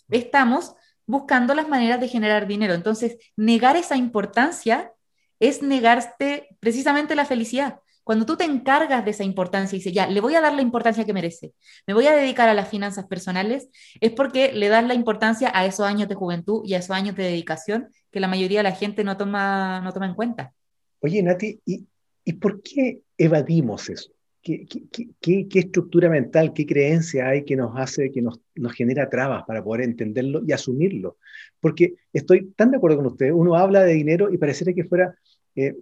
[0.10, 0.76] estamos
[1.08, 2.76] buscando las maneras de generar dinero.
[2.76, 4.94] Entonces, negar esa importancia
[5.40, 7.80] es negarte precisamente la felicidad.
[8.04, 10.62] Cuando tú te encargas de esa importancia y dices, ya, le voy a dar la
[10.62, 11.54] importancia que merece,
[11.86, 15.66] me voy a dedicar a las finanzas personales, es porque le das la importancia a
[15.66, 18.72] esos años de juventud y a esos años de dedicación que la mayoría de la
[18.72, 20.54] gente no toma, no toma en cuenta.
[21.00, 21.86] Oye, Nati, ¿y,
[22.26, 24.12] ¿y por qué evadimos eso?
[24.44, 29.08] ¿Qué, qué, qué, estructura mental, qué creencia hay que nos hace, que nos, nos, genera
[29.08, 31.18] trabas para poder entenderlo y asumirlo?
[31.60, 35.16] Porque estoy tan de acuerdo con usted, uno habla de dinero y pareciera que fuera
[35.56, 35.76] eh,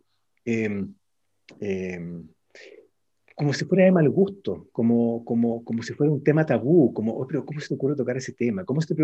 [0.43, 0.93] em,
[1.59, 2.27] Em,
[3.35, 7.13] como si fuera de mal gusto, como, como, como si fuera un tema tabú, como,
[7.13, 8.65] oh, pero ¿cómo se te ocurre tocar ese tema?
[8.65, 9.03] ¿Cómo se te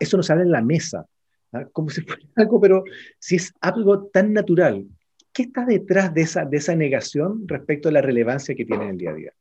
[0.00, 1.06] eso no sale en la mesa,
[1.52, 1.66] ¿ah?
[1.72, 2.84] como si fuera algo, pero
[3.18, 4.86] si es algo tan natural,
[5.30, 8.90] ¿qué está detrás de esa, de esa negación respecto a la relevancia que tiene en
[8.90, 9.32] el día a día?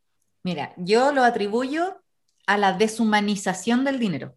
[0.44, 2.02] Mira, yo lo atribuyo
[2.46, 4.36] a la deshumanización del dinero.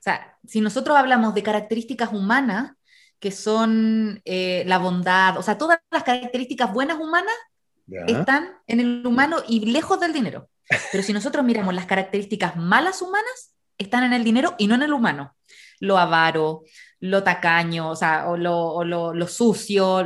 [0.00, 2.72] O sea, si nosotros hablamos de características humanas,
[3.22, 7.32] que son eh, la bondad, o sea, todas las características buenas humanas
[8.08, 10.48] están en el humano y lejos del dinero.
[10.90, 14.82] Pero si nosotros miramos las características malas humanas, están en el dinero y no en
[14.82, 15.36] el humano.
[15.78, 16.62] Lo avaro,
[16.98, 20.04] lo tacaño, o sea, o lo, lo, sucio,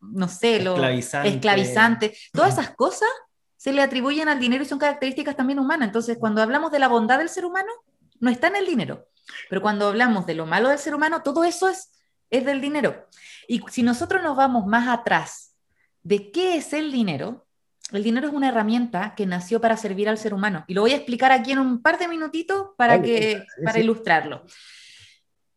[0.00, 2.16] no sé, lo esclavizante.
[2.32, 3.08] Todas esas cosas
[3.56, 5.86] se le atribuyen al dinero y son características también humanas.
[5.86, 7.70] Entonces, cuando hablamos de la bondad del ser humano,
[8.18, 9.06] no está en el dinero.
[9.48, 11.92] Pero cuando hablamos de lo malo del ser humano, todo eso es,
[12.30, 13.06] es del dinero.
[13.46, 15.56] Y si nosotros nos vamos más atrás
[16.02, 17.46] de qué es el dinero,
[17.92, 20.64] el dinero es una herramienta que nació para servir al ser humano.
[20.68, 24.44] Y lo voy a explicar aquí en un par de minutitos para, que, para ilustrarlo.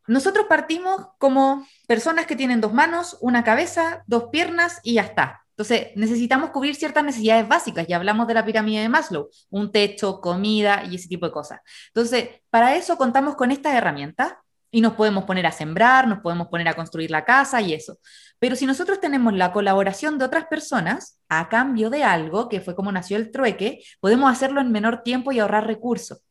[0.08, 5.42] Nosotros partimos como personas que tienen dos manos, una cabeza, dos piernas y ya está.
[5.52, 7.86] Entonces, necesitamos cubrir ciertas necesidades básicas.
[7.86, 11.60] Ya hablamos de la pirámide de Maslow, un techo, comida y ese tipo de cosas.
[11.88, 14.34] Entonces, para eso contamos con estas herramientas
[14.72, 18.00] y nos podemos poner a sembrar, nos podemos poner a construir la casa y eso.
[18.40, 22.74] Pero si nosotros tenemos la colaboración de otras personas a cambio de algo, que fue
[22.74, 26.24] como nació el trueque, podemos hacerlo en menor tiempo y ahorrar recursos.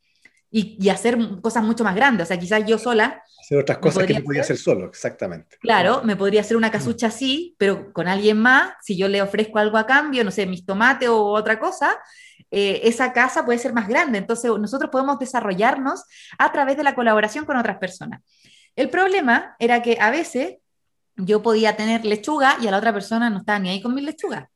[0.53, 2.25] Y, hacer cosas mucho más grandes.
[2.25, 3.23] O sea, quizás yo sola...
[3.41, 5.57] Hacer otras cosas que no podía hacer solo, exactamente.
[5.61, 9.61] Claro, me podría hacer una casucha así, pero con alguien más, si yo le ofrezco
[9.61, 12.01] algo a cambio, no sé, mis tomates o otra cosa,
[12.51, 14.19] eh, esa casa puede ser más grande.
[14.19, 16.05] Entonces, nosotros podemos desarrollarnos
[16.39, 18.23] a través de la colaboración con otras personas.
[18.77, 20.57] El problema era que a veces
[21.17, 24.01] yo podía tener lechuga y a la otra persona no estaba ni ahí con mi
[24.01, 24.51] lechuga.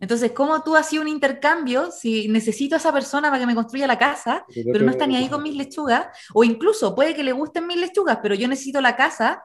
[0.00, 3.86] Entonces, ¿cómo tú hacías un intercambio si necesito a esa persona para que me construya
[3.86, 6.06] la casa, pero no está ni ahí con mis lechugas?
[6.34, 9.42] O incluso puede que le gusten mis lechugas, pero yo necesito la casa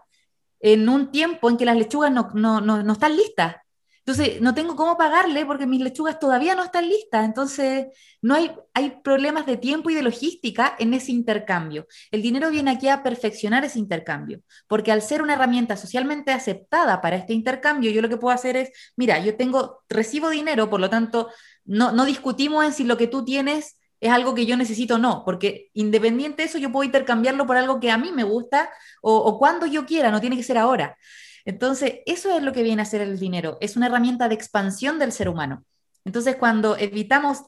[0.59, 3.55] en un tiempo en que las lechugas no, no, no, no están listas.
[4.05, 7.23] Entonces, no tengo cómo pagarle porque mis lechugas todavía no están listas.
[7.23, 7.87] Entonces,
[8.21, 11.87] no hay, hay problemas de tiempo y de logística en ese intercambio.
[12.09, 16.99] El dinero viene aquí a perfeccionar ese intercambio, porque al ser una herramienta socialmente aceptada
[17.01, 20.79] para este intercambio, yo lo que puedo hacer es, mira, yo tengo, recibo dinero, por
[20.79, 21.29] lo tanto,
[21.65, 24.97] no, no discutimos en si lo que tú tienes es algo que yo necesito o
[24.97, 28.71] no, porque independiente de eso, yo puedo intercambiarlo por algo que a mí me gusta
[29.01, 30.97] o, o cuando yo quiera, no tiene que ser ahora.
[31.45, 34.99] Entonces, eso es lo que viene a ser el dinero, es una herramienta de expansión
[34.99, 35.63] del ser humano.
[36.05, 37.43] Entonces, cuando evitamos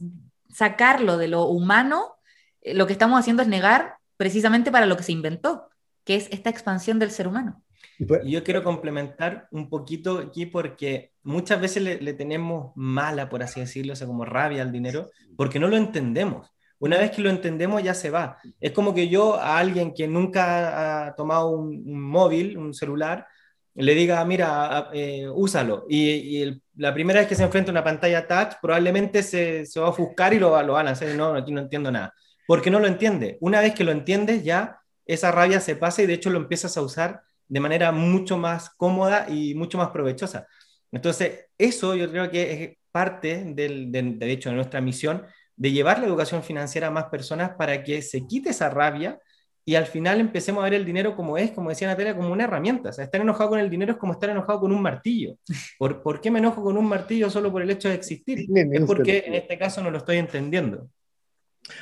[0.49, 2.15] sacarlo de lo humano,
[2.61, 5.69] eh, lo que estamos haciendo es negar precisamente para lo que se inventó,
[6.03, 7.63] que es esta expansión del ser humano.
[8.07, 13.59] Pues yo quiero complementar un poquito aquí porque muchas veces le, tenemos mala, por así
[13.59, 16.49] decirlo, o sea, como rabia al dinero, porque no lo entendemos.
[16.79, 18.37] Una vez que lo entendemos ya se va.
[18.59, 23.27] Es como que yo a alguien que nunca ha tomado un móvil, un celular,
[23.75, 25.85] le diga, mira, eh, úsalo.
[25.89, 29.87] Y, la primera vez que se enfrenta a una pantalla touch, probablemente se, se va
[29.87, 31.15] a ofuscar y lo, lo, van a hacer.
[31.15, 32.13] No, aquí no entiendo nada.
[32.47, 33.37] Porque no lo entiende.
[33.41, 36.77] Una vez que lo entiendes, ya esa rabia se pasa y de hecho lo empiezas
[36.77, 40.47] a usar de manera mucho más cómoda y mucho más provechosa.
[40.91, 45.99] Entonces, eso yo creo que es parte del, de hecho de nuestra misión de llevar
[45.99, 49.19] la educación financiera a más personas para que se quite esa rabia
[49.65, 52.43] y al final empecemos a ver el dinero como es, como decía Natalia, como una
[52.43, 52.89] herramienta.
[52.89, 55.37] O sea, estar enojado con el dinero es como estar enojado con un martillo.
[55.77, 58.45] ¿Por, ¿por qué me enojo con un martillo solo por el hecho de existir?
[58.53, 60.89] Es porque en este caso no lo estoy entendiendo.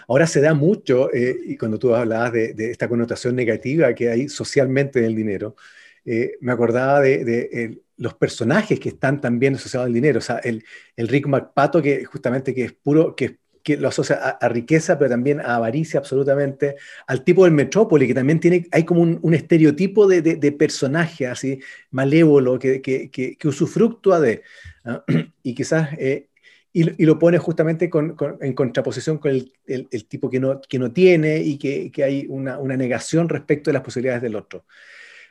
[0.07, 4.29] Ahora se da mucho, eh, y cuando tú hablabas de, esta connotación negativa que hay
[4.29, 5.55] socialmente en el dinero,
[6.05, 10.19] eh, me acordaba de, los personajes que están también asociados al dinero.
[10.19, 10.63] O sea, el,
[10.95, 13.31] el Rick McPato, que justamente que es puro, que es
[13.63, 16.75] que lo asocia a, riqueza, pero también a avaricia absolutamente,
[17.07, 21.59] al tipo del metrópoli, que también tiene, hay como un, estereotipo de, de, personaje así
[21.91, 24.43] malévolo que, que, que, usufructúa de,
[25.43, 26.27] y quizás, eh,
[26.73, 30.91] y, lo pone justamente con, en contraposición con el, el, tipo que no, que no
[30.91, 34.65] tiene y que, hay una, una negación respecto de las posibilidades del otro.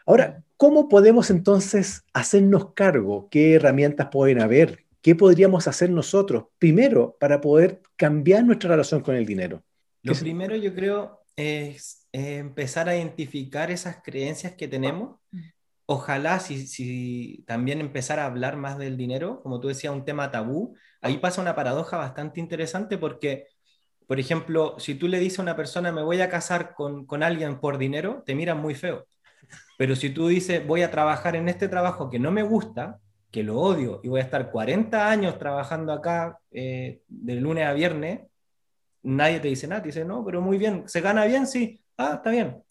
[0.07, 3.29] Ahora, ¿cómo podemos entonces hacernos cargo?
[3.31, 4.85] ¿Qué herramientas pueden haber?
[5.03, 9.63] ¿Qué podríamos hacer nosotros primero para poder cambiar nuestra relación con el dinero?
[10.03, 15.21] Lo primero yo creo es empezar a identificar esas creencias que tenemos.
[15.85, 20.31] Ojalá si, si también empezar a hablar más del dinero, como tú decías, un tema
[20.31, 23.49] tabú, ahí pasa una paradoja bastante interesante porque,
[24.07, 27.23] por ejemplo, si tú le dices a una persona me voy a casar con, con
[27.23, 29.07] alguien por dinero, te miran muy feo.
[29.77, 32.99] Pero si tú dices voy a trabajar en este trabajo que no me gusta,
[33.31, 37.73] que lo odio y voy a estar 40 años trabajando acá eh, de lunes a
[37.73, 38.21] viernes,
[39.03, 41.47] nadie te dice nada, te dice, no, pero muy bien, ¿se gana bien?
[41.47, 42.63] Sí, ah, está bien.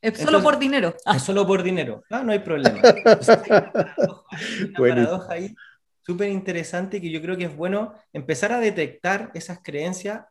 [0.00, 0.94] Es solo por dinero.
[1.14, 2.80] Es solo por dinero, ah, no hay problema.
[2.82, 5.54] hay una paradoja, ahí
[6.02, 10.24] súper interesante que yo creo que es bueno empezar a detectar esas creencias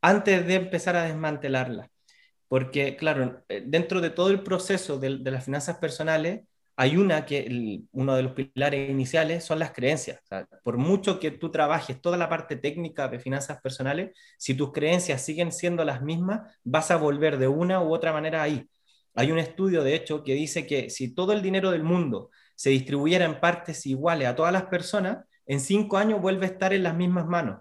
[0.00, 1.88] antes de empezar a desmantelarlas.
[2.46, 6.42] Porque, claro, eh, dentro de todo el proceso de, de las finanzas personales,
[6.76, 10.20] hay una que uno de los pilares iniciales son las creencias.
[10.64, 15.22] por mucho que tú trabajes toda la parte técnica de finanzas personales, si tus creencias
[15.24, 18.68] siguen siendo las mismas, vas a volver de una u otra manera ahí.
[19.14, 22.70] Hay un estudio, de hecho, que dice que si todo el dinero del mundo se
[22.70, 26.82] distribuyera en partes iguales a todas las personas, en cinco años vuelve a estar en
[26.82, 27.60] las mismas manos.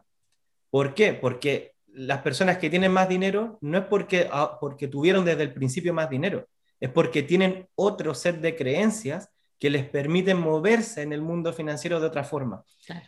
[0.71, 1.13] ¿Por qué?
[1.13, 5.54] Porque las personas que tienen más dinero no es porque, ah, porque tuvieron desde el
[5.54, 6.47] principio más dinero,
[6.84, 12.02] es porque tienen otro set de creencias que les permiten moverse en el mundo financiero
[12.02, 12.65] de otra forma.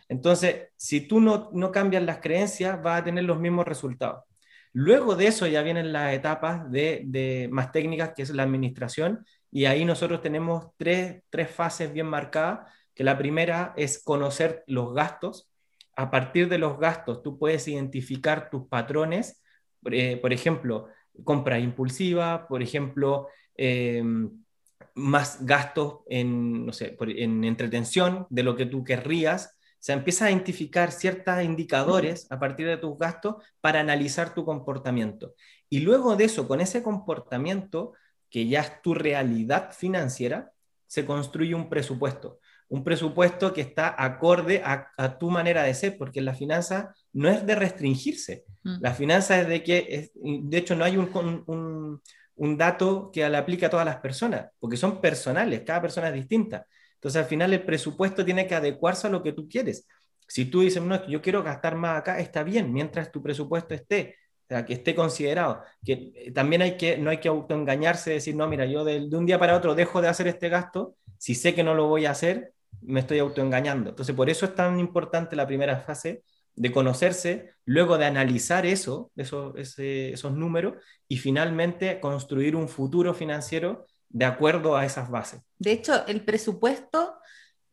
[0.08, 4.24] Entonces, si tú no, no cambias las creencias, vas a tener los mismos resultados.
[4.72, 9.26] Luego de eso ya vienen las etapas de, de, más técnicas, que es la administración,
[9.52, 14.94] y ahí nosotros tenemos tres, tres fases bien marcadas, que la primera es conocer los
[14.94, 15.50] gastos.
[15.96, 19.44] A partir de los gastos, tú puedes identificar tus patrones,
[19.90, 20.88] eh, por ejemplo,
[21.24, 24.30] compra impulsiva, por ejemplo, Em,
[24.96, 29.56] más gastos en, no sé, en entretención de lo que tú querrías.
[29.74, 34.44] O sea, empieza a identificar ciertos indicadores a partir de tus gastos para analizar tu
[34.44, 35.34] comportamiento.
[35.68, 37.92] Y luego de eso, con ese comportamiento,
[38.30, 40.50] que ya es tu realidad financiera,
[40.86, 42.40] se construye un presupuesto.
[42.68, 47.46] Un presupuesto que está acorde a, tu manera de ser, porque la finanza no es
[47.46, 48.44] de restringirse.
[48.64, 48.76] Mm.
[48.80, 51.10] La finanza es de que, de hecho, no hay un,
[51.46, 52.00] un
[52.36, 56.66] dato que le aplica a todas las personas, porque son personales, cada persona es distinta.
[56.94, 59.86] Entonces, al final, el presupuesto tiene que adecuarse a lo que tú quieres.
[60.28, 64.16] Si tú dices, no, yo quiero gastar más acá, está bien, mientras tu presupuesto esté,
[64.44, 65.62] o sea, que esté considerado.
[65.84, 69.16] Que eh, también hay que, no hay que autoengañarse, decir, no, mira, yo de, de
[69.16, 72.06] un día para otro dejo de hacer este gasto, si sé que no lo voy
[72.06, 73.90] a hacer, me estoy autoengañando.
[73.90, 76.22] Entonces, por eso es tan importante la primera fase,
[76.56, 80.74] de conocerse, luego de analizar eso, esos, esos números
[81.06, 85.42] y finalmente construir un futuro financiero de acuerdo a esas bases.
[85.58, 87.14] De hecho, el presupuesto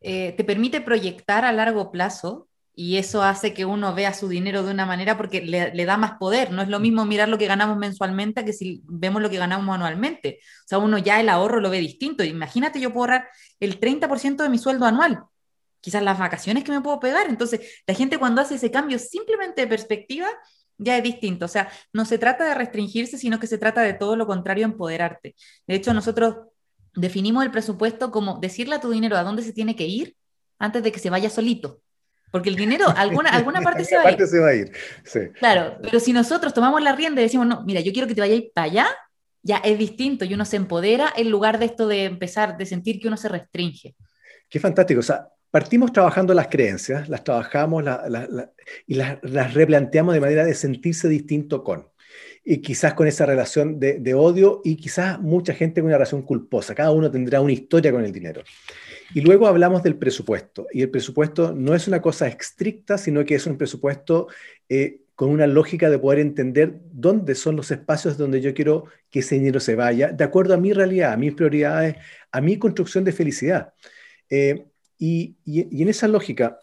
[0.02, 4.64] eh, te permite proyectar a largo plazo y eso hace que uno vea su dinero
[4.64, 6.52] de una manera porque le, da más poder.
[6.52, 9.74] No es lo mismo mirar lo que ganamos mensualmente que si vemos lo que ganamos
[9.74, 10.40] anualmente.
[10.42, 12.24] O sea, uno ya el ahorro lo ve distinto.
[12.24, 15.24] Imagínate, yo puedo ahorrar el 30% de mi sueldo anual
[15.84, 17.28] quizás las vacaciones que me puedo pegar.
[17.28, 20.28] Entonces, la gente cuando hace ese cambio simplemente de perspectiva,
[20.78, 21.44] ya es distinto.
[21.44, 24.64] O sea, no se trata de restringirse, sino que se trata de todo lo contrario,
[24.64, 25.36] empoderarte.
[25.68, 26.48] De hecho, nosotros
[26.96, 30.16] definimos el presupuesto como decirle a tu dinero a dónde se tiene que ir
[30.58, 31.82] antes de que se vaya solito.
[32.32, 34.72] Porque el dinero, alguna, alguna parte, se, va parte se va a ir.
[35.04, 35.20] Sí.
[35.38, 38.22] Claro, pero si nosotros tomamos la rienda y decimos, no, mira, yo quiero que te
[38.22, 38.88] vayas para allá,
[39.42, 43.02] ya es distinto y uno se empodera en lugar de esto de empezar, de sentir
[43.02, 43.96] que uno se restringe.
[44.48, 45.02] Qué fantástico.
[45.02, 47.84] O sea, Partimos trabajando las creencias, las trabajamos
[48.88, 51.90] y las, replanteamos de manera de sentirse distinto con.
[52.44, 56.74] Y quizás con esa relación de, odio y quizás mucha gente con una relación culposa.
[56.74, 58.42] Cada uno tendrá una historia con el dinero.
[59.14, 60.66] Y luego hablamos del presupuesto.
[60.72, 64.30] Y el presupuesto no es una cosa estricta, sino que es un presupuesto
[64.70, 69.20] eh, con una lógica de poder entender dónde son los espacios donde yo quiero que
[69.20, 71.98] ese dinero se vaya, de acuerdo a mi realidad, a mis prioridades,
[72.32, 73.72] a mi construcción de felicidad.
[74.32, 74.66] Eh,
[75.04, 75.36] y,
[75.82, 76.62] en esa lógica,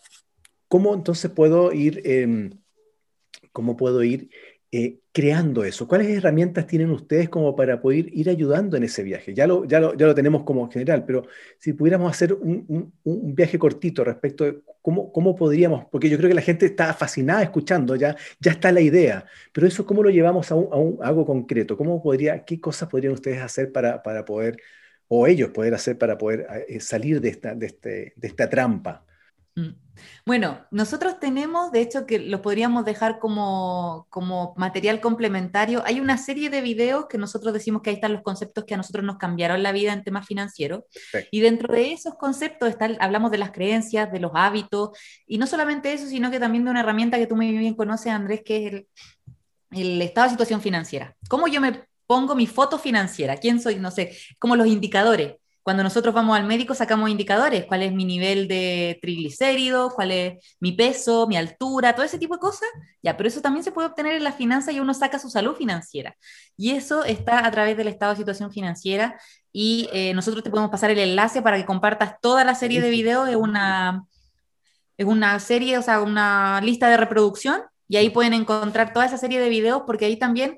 [0.67, 2.51] ¿cómo entonces puedo ir, em,
[3.53, 4.31] cómo puedo ir
[4.73, 5.87] eh, creando eso?
[5.87, 9.35] ¿Cuáles herramientas tienen ustedes como para poder ir ayudando en ese viaje?
[9.35, 11.27] Ya lo, ya lo, ya lo tenemos como general, pero
[11.59, 16.31] si pudiéramos hacer un, un, viaje cortito respecto de cómo, cómo, podríamos, porque yo creo
[16.31, 20.09] que la gente está fascinada escuchando, ya, ya está la idea, pero eso cómo lo
[20.09, 24.25] llevamos a, un, a algo concreto, ¿Cómo podría, qué cosas podrían ustedes hacer para, para
[24.25, 24.57] poder
[25.13, 29.05] o ellos poder hacer para poder eh, salir de esta, de, este, de esta trampa?
[29.57, 29.71] Mm.
[30.25, 35.83] Bueno, nosotros tenemos, de hecho, que lo podríamos dejar como, como, material complementario.
[35.85, 38.77] Hay una serie de videos que nosotros decimos que ahí están los conceptos que a
[38.77, 40.85] nosotros nos cambiaron la vida en temas financieros.
[41.33, 44.91] Y dentro de esos conceptos está, hablamos de las creencias, de los hábitos,
[45.27, 48.13] y no solamente eso, sino que también de una herramienta que tú muy bien conoces,
[48.13, 48.89] Andrés, que es el,
[49.73, 51.17] el estado de situación financiera.
[51.29, 55.37] ¿Cómo yo me pongo mi foto financiera, quién soy, no sé, como los indicadores.
[55.63, 60.57] Cuando nosotros vamos al médico sacamos indicadores, cuál es mi nivel de triglicéridos, cuál es
[60.59, 62.69] mi peso, mi altura, todo ese tipo de cosas.
[63.01, 65.55] Ya, pero eso también se puede obtener en la finanza y uno saca su salud
[65.55, 66.17] financiera.
[66.57, 69.17] Y eso está a través del estado de situación financiera
[69.53, 72.91] y eh, nosotros te podemos pasar el enlace para que compartas toda la serie de
[72.91, 74.05] videos, es una,
[74.97, 79.17] es una serie, o sea, una lista de reproducción y ahí pueden encontrar toda esa
[79.17, 80.57] serie de videos porque ahí también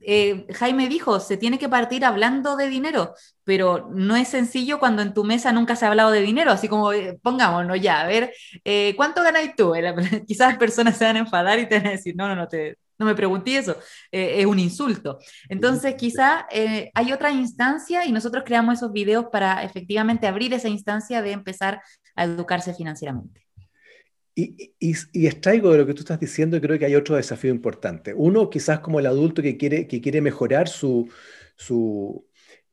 [0.00, 3.14] eh, Jaime dijo, se tiene que partir hablando de dinero,
[3.44, 6.68] pero no es sencillo cuando en tu mesa nunca se ha hablado de dinero, así
[6.68, 8.32] como eh, pongámonos ya, a ver,
[8.64, 9.72] eh, ¿cuánto ganáis tú?
[10.26, 12.78] quizás personas se van a enfadar y te van a decir, no, no, no, te,
[12.98, 13.76] no me pregunté eso,
[14.12, 15.18] eh, es un insulto.
[15.48, 16.46] Entonces, quizá
[16.94, 21.82] hay otra instancia y nosotros creamos esos videos para efectivamente abrir esa instancia de empezar
[22.14, 23.49] a educarse financieramente.
[24.40, 24.72] Y,
[25.12, 28.14] y, extraigo de lo que tú estás diciendo y creo que hay otro desafío importante.
[28.14, 31.08] Uno, quizás como el adulto que quiere, que quiere mejorar su,
[31.56, 32.26] su,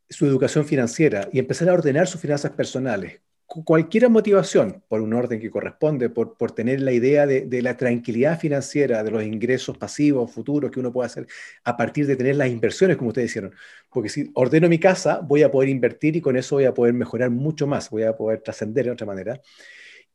[0.10, 5.40] su educación financiera y empezar a ordenar sus finanzas personales cualquier motivación, por un orden
[5.40, 10.32] que corresponde, por, por tener la idea de, la tranquilidad financiera, de los ingresos pasivos
[10.32, 11.28] futuros que uno puede hacer
[11.64, 13.54] a partir de tener las inversiones, como ustedes hicieron.
[13.90, 16.94] Porque si ordeno mi casa, voy a poder invertir y con eso voy a poder
[16.94, 19.42] mejorar mucho más, voy a poder trascender de otra manera.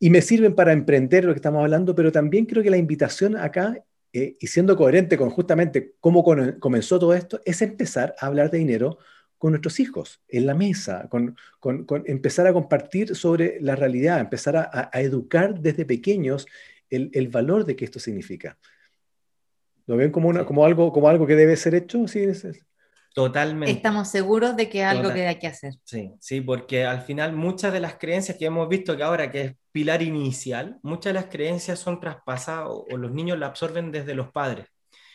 [0.03, 3.36] Y me sirven para emprender lo que estamos hablando, pero también creo que la invitación
[3.36, 6.24] acá, eh, y siendo coherente con justamente cómo
[6.59, 8.98] comenzó todo esto, es empezar a hablar de dinero
[9.38, 11.36] con nuestros hijos, en la mesa, con,
[12.07, 16.48] empezar a compartir sobre la realidad, empezar a, educar desde pequeños
[16.90, 18.59] el, valor de que esto significa.
[19.86, 22.09] ¿Lo ven como, una, como, algo, como algo que debe ser hecho?
[22.09, 22.26] Sí,
[23.14, 23.72] Totalmente.
[23.72, 25.74] Estamos seguros de que es algo que hay que hacer.
[25.84, 29.40] Sí, sí, porque al final muchas de las creencias que hemos visto que ahora que
[29.42, 33.92] es pilar inicial, muchas de las creencias son traspasadas o, o los niños la absorben
[33.92, 34.66] desde los padres.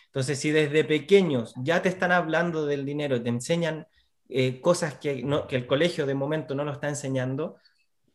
[0.07, 3.87] Entonces, si desde pequeños ya te están hablando del dinero, te enseñan
[4.29, 7.57] eh, cosas que, que el colegio de momento no lo está enseñando,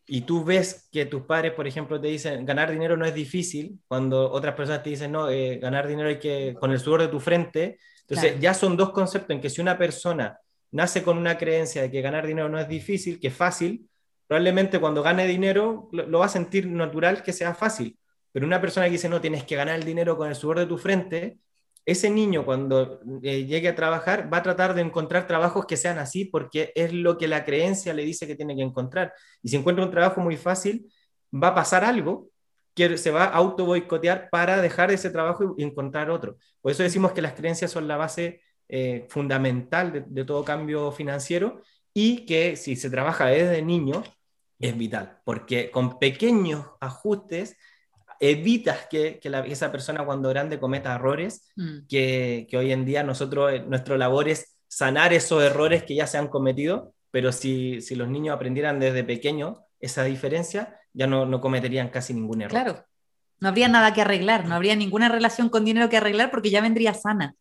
[0.07, 3.79] y tú ves que tus padres, por ejemplo, te dicen, ganar dinero no es difícil,
[3.87, 7.09] cuando otras personas te dicen, no, eh, ganar dinero hay que, con el sudor de
[7.09, 10.39] tu frente, entonces ya son dos conceptos en que si una persona
[10.73, 13.89] nace con una creencia de que ganar dinero no es difícil, que es fácil,
[14.27, 17.97] probablemente cuando gane dinero lo, lo va a sentir natural que sea fácil,
[18.33, 20.67] pero una persona que dice, no, tienes que ganar el dinero con el sudor de
[20.67, 21.39] tu frente,
[21.85, 25.99] ese niño cuando eh, llegue a trabajar va a tratar de encontrar trabajos que sean
[25.99, 29.13] así porque es lo que la creencia le dice que tiene que encontrar.
[29.43, 30.93] Y si encuentra un trabajo muy fácil,
[31.33, 32.29] va a pasar algo
[32.75, 36.39] que se va a auto boicotear para dejar ese trabajo y encontrar otro.
[36.61, 40.93] Por eso decimos que las creencias son la base eh, fundamental de, de, todo cambio
[40.93, 41.61] financiero
[41.93, 44.03] y que si se trabaja desde niño
[44.59, 47.57] es vital, porque con pequeños ajustes
[48.23, 49.19] evitas que,
[49.49, 51.87] esa persona cuando grande cometa errores, mm.
[51.89, 56.19] que, hoy en día nosotros, eh, nuestro labor es sanar esos errores que ya se
[56.19, 61.89] han cometido, pero si, los niños aprendieran desde pequeños esa diferencia, ya no, no cometerían
[61.89, 62.53] casi ningún error.
[62.53, 62.87] Claro,
[63.41, 66.61] no habría nada que arreglar, no habría ninguna relación con dinero que arreglar porque ya
[66.61, 67.35] vendría sana.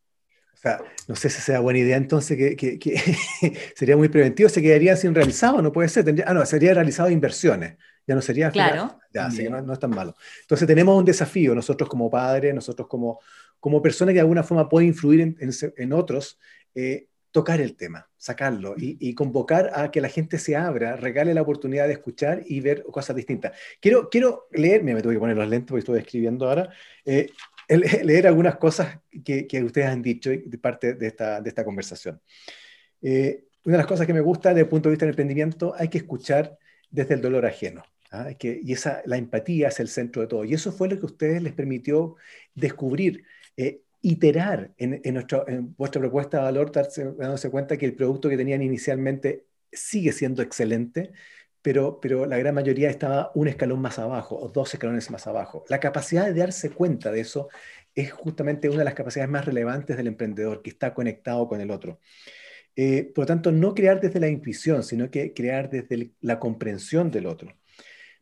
[0.52, 4.96] O sea, no sé si sea buena idea entonces que, sería muy preventivo, se quedaría
[4.96, 6.06] sin realizado, no puede ser.
[6.26, 7.78] ah, no, sería realizado inversiones
[8.12, 9.00] ya no sería claro.
[9.14, 10.14] Ya, así que no, es tan malo.
[10.42, 13.22] Entonces tenemos un desafío, nosotros como padres, nosotros como,
[13.58, 16.38] como personas que de alguna forma pueden influir en, en, otros,
[16.76, 21.42] eh, tocar el tema, sacarlo y, convocar a que la gente se abra, regale la
[21.42, 23.54] oportunidad de escuchar y ver cosas distintas.
[23.80, 26.70] Quiero, quiero leer, me tuve que poner los lentes porque estoy escribiendo ahora,
[27.06, 27.30] eh,
[27.70, 32.22] leer algunas cosas que, que, ustedes han dicho de parte de esta, de esta conversación.
[33.02, 35.74] Eh, una de las cosas que me gusta desde el punto de vista del emprendimiento,
[35.78, 36.58] hay que escuchar
[36.92, 37.84] desde el dolor ajeno.
[38.12, 38.34] ¿Ah?
[38.38, 40.46] Que, y esa, la empatía es el centro de todo.
[40.46, 42.16] Y eso fue lo que a ustedes les permitió
[42.56, 43.26] descubrir,
[43.58, 48.30] eh, iterar en, en, nuestro, en, vuestra propuesta de valor, dándose cuenta que el producto
[48.30, 51.12] que tenían inicialmente sigue siendo excelente,
[51.62, 55.64] pero, pero la gran mayoría estaba un escalón más abajo o dos escalones más abajo.
[55.70, 57.50] La capacidad de darse cuenta de eso
[57.96, 61.72] es justamente una de las capacidades más relevantes del emprendedor, que está conectado con el
[61.72, 62.00] otro.
[62.76, 67.12] Eh, por lo tanto, no crear desde la intuición, sino que crear desde la comprensión
[67.12, 67.54] del otro.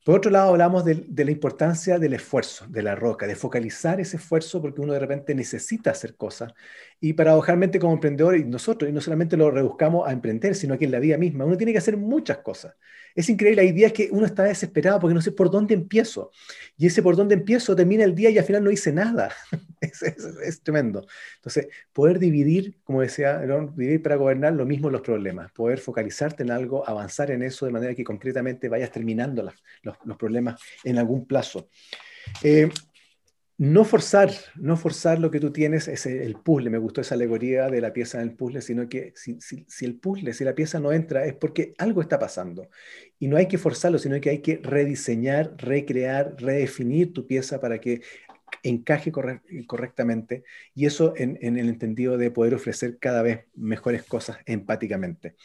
[0.03, 4.17] Por otro lado, hablamos de, la importancia del esfuerzo, de la roca, de focalizar ese
[4.17, 6.53] esfuerzo porque uno de repente necesita hacer cosas.
[6.99, 10.85] Y paradojalmente como emprendedor, y nosotros, y no solamente lo rebuscamos a emprender, sino que
[10.85, 12.75] en la vida misma, uno tiene que hacer muchas cosas.
[13.15, 16.31] Es increíble, la idea es que uno está desesperado porque no sé por dónde empiezo.
[16.77, 19.31] Y ese por dónde empiezo termina el día y al final no hice nada.
[19.81, 21.05] es, tremendo.
[21.35, 23.39] Entonces, poder dividir, como decía,
[23.75, 27.71] dividir para gobernar lo mismo los problemas, poder focalizarte en algo, avanzar en eso de
[27.71, 31.69] manera que concretamente vayas terminando los, los, problemas en algún plazo.
[32.43, 32.69] Eh,
[33.59, 37.69] no forzar, no forzar lo que tú tienes, es el puzzle, me gustó esa alegoría
[37.69, 39.37] de la pieza en el puzzle, sino que si,
[39.85, 42.69] el puzzle, si la pieza no entra, es porque algo está pasando.
[43.19, 47.81] Y no hay que forzarlo, sino que hay que rediseñar, recrear, redefinir tu pieza para
[47.81, 48.01] que
[48.63, 54.37] encaje correctamente y eso en, en el entendido de poder ofrecer cada vez mejores cosas
[54.45, 55.35] empáticamente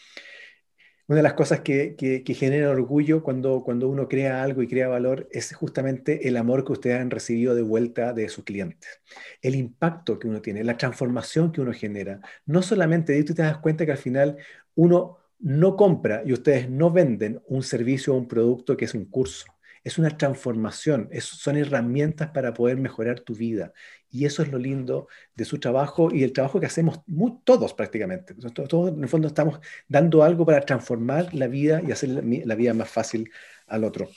[1.06, 4.88] una de las cosas que, que, genera orgullo cuando, cuando uno crea algo y crea
[4.88, 9.02] valor es justamente el amor que ustedes han recibido de vuelta de sus clientes.
[9.42, 12.20] El impacto que uno tiene, la transformación que uno genera.
[12.46, 14.38] No solamente, tú te das cuenta que al final
[14.74, 19.04] uno no compra y ustedes no venden un servicio o un producto que es un
[19.04, 19.53] curso.
[19.84, 23.72] Es una transformación, son herramientas para poder mejorar tu vida.
[24.10, 27.00] Y eso es lo lindo de su trabajo y el trabajo que hacemos
[27.44, 28.34] todos prácticamente.
[28.34, 32.72] Todos, en el fondo estamos dando algo para transformar la vida y hacer la, vida
[32.72, 33.30] más fácil
[33.66, 34.08] al otro.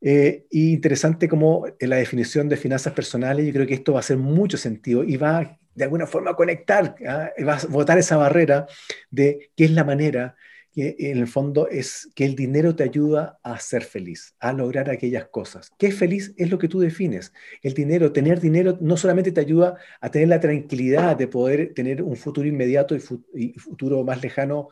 [0.00, 3.98] Eh, y interesante como en la definición de finanzas personales, yo creo que esto va
[3.98, 7.30] a hacer mucho sentido y va de alguna forma a conectar, ¿ah?
[7.46, 8.66] va a botar esa barrera
[9.10, 10.36] de qué es la manera
[10.76, 15.26] en el fondo es que el dinero te ayuda a ser feliz, a lograr aquellas
[15.28, 15.70] cosas.
[15.78, 16.34] ¿Qué feliz?
[16.36, 17.32] Es lo que tú defines.
[17.62, 22.02] El dinero, tener dinero no solamente te ayuda a tener la tranquilidad de poder tener
[22.02, 24.68] un futuro inmediato y, futuro más lejano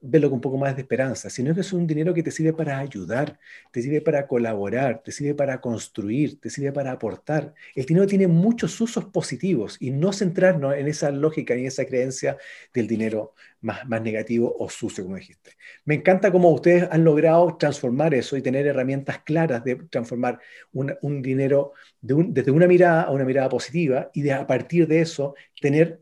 [0.00, 2.52] verlo con un poco más de esperanza, sino que es un dinero que te sirve
[2.52, 3.38] para ayudar,
[3.72, 7.54] te sirve para colaborar, te sirve para construir, te sirve para aportar.
[7.74, 11.84] El dinero tiene muchos usos positivos y no centrarnos en esa lógica y en esa
[11.84, 12.36] creencia
[12.72, 15.52] del dinero más, más negativo o sucio, como dijiste.
[15.84, 20.38] Me encanta cómo ustedes han logrado transformar eso y tener herramientas claras de transformar
[20.72, 25.34] un, dinero desde una mirada a una mirada positiva y de, a partir de eso
[25.60, 26.00] tener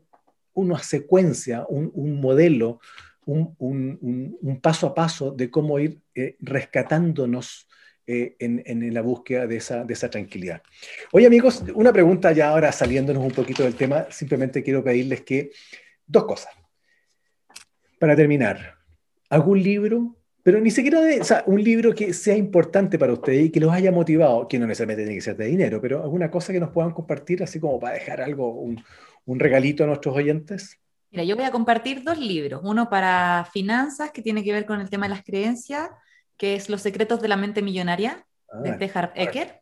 [0.53, 2.79] una secuencia, un, un modelo,
[3.27, 7.67] un, paso a paso de cómo ir eh, rescatándonos
[8.05, 10.61] eh, en, la búsqueda de esa, de esa tranquilidad.
[11.11, 15.51] Oye amigos, una pregunta ya ahora saliéndonos un poquito del tema, simplemente quiero pedirles que
[16.05, 16.53] dos cosas.
[17.99, 18.75] Para terminar,
[19.29, 23.59] algún libro, pero ni siquiera de, un libro que sea importante para ustedes y que
[23.59, 26.59] los haya motivado, que no necesariamente tiene que ser de dinero, pero alguna cosa que
[26.59, 28.81] nos puedan compartir, así como para dejar algo, un,
[29.25, 30.79] un regalito a nuestros oyentes.
[31.17, 34.81] Mira, yo voy a compartir dos libros, uno para finanzas, que tiene que ver con
[34.81, 35.89] el tema de las creencias,
[36.37, 38.23] que es Los secretos de la mente millonaria,
[38.63, 39.61] de ah, Tehar Ecker,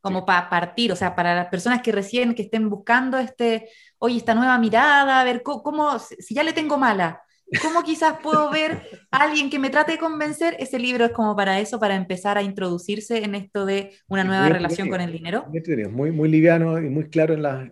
[0.00, 3.68] como para partir, o sea, para las personas que recién, que estén buscando este,
[3.98, 7.22] oye, esta nueva mirada, a ver cómo, si ya le tengo mala,
[7.62, 10.56] ¿cómo quizás puedo ver a alguien que me trate de convencer?
[10.58, 14.48] Ese libro es como para eso, para empezar a introducirse en esto de una nueva
[14.48, 15.46] relación con el dinero.
[15.88, 17.70] Muy, muy liviano y muy claro en la...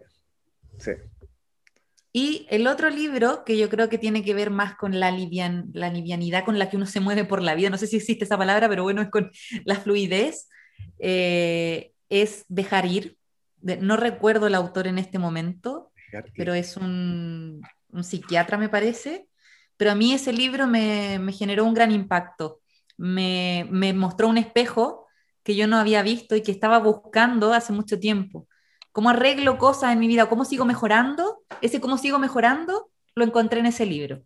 [0.78, 0.92] Sí.
[2.12, 5.70] Y el otro libro, que yo creo que tiene que ver más con la, livian,
[5.72, 8.24] la livianidad con la que uno se mueve por la vida, no sé si existe
[8.24, 9.30] esa palabra, pero bueno, es con
[9.64, 10.48] la fluidez,
[10.98, 13.16] eh, es Dejar ir.
[13.62, 15.90] no recuerdo el autor en este momento,
[16.36, 19.26] pero es un, un, psiquiatra, me parece.
[19.78, 22.60] Pero a mí ese libro me, me generó un gran impacto.
[22.98, 25.06] Me, me mostró un espejo
[25.42, 28.46] que yo no había visto y que estaba buscando hace mucho tiempo
[28.92, 33.60] cómo arreglo cosas en mi vida, cómo sigo mejorando, ese cómo sigo mejorando, lo encontré
[33.60, 34.22] en ese libro.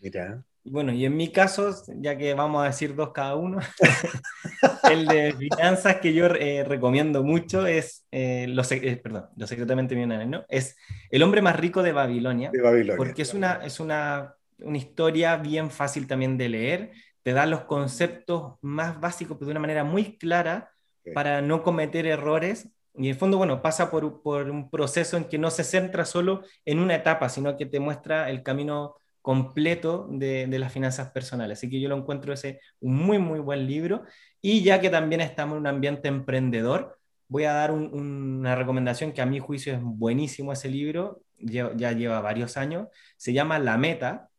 [0.00, 0.44] Mira.
[0.62, 3.60] Bueno, y en mi caso, ya que vamos a decir dos cada uno,
[4.90, 9.94] el de finanzas que yo eh, recomiendo mucho es, eh, los, eh, perdón, los secretamente
[9.94, 10.44] millonarios, ¿no?
[10.50, 10.76] Es
[11.10, 12.50] El hombre más rico de Babilonia.
[12.52, 12.98] De Babilonia.
[12.98, 16.90] Porque es, una, es una, una historia bien fácil también de leer,
[17.22, 20.72] te da los conceptos más básicos, pero de una manera muy clara
[21.14, 25.38] para no cometer errores y en el fondo, bueno, pasa por, un proceso en que
[25.38, 30.46] no se centra solo en una etapa, sino que te muestra el camino completo de,
[30.58, 31.58] las finanzas personales.
[31.58, 34.02] Así que yo lo encuentro ese un muy, muy buen libro.
[34.42, 39.22] Y ya que también estamos en un ambiente emprendedor, voy a dar una recomendación que
[39.22, 42.88] a mi juicio es buenísimo ese libro, ya, ya lleva varios años.
[43.16, 44.30] Se llama La Meta,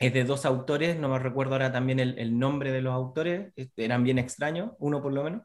[0.00, 3.52] es de dos autores, no me recuerdo ahora también el, el nombre de los autores,
[3.76, 5.42] eran bien extraños, uno por lo menos.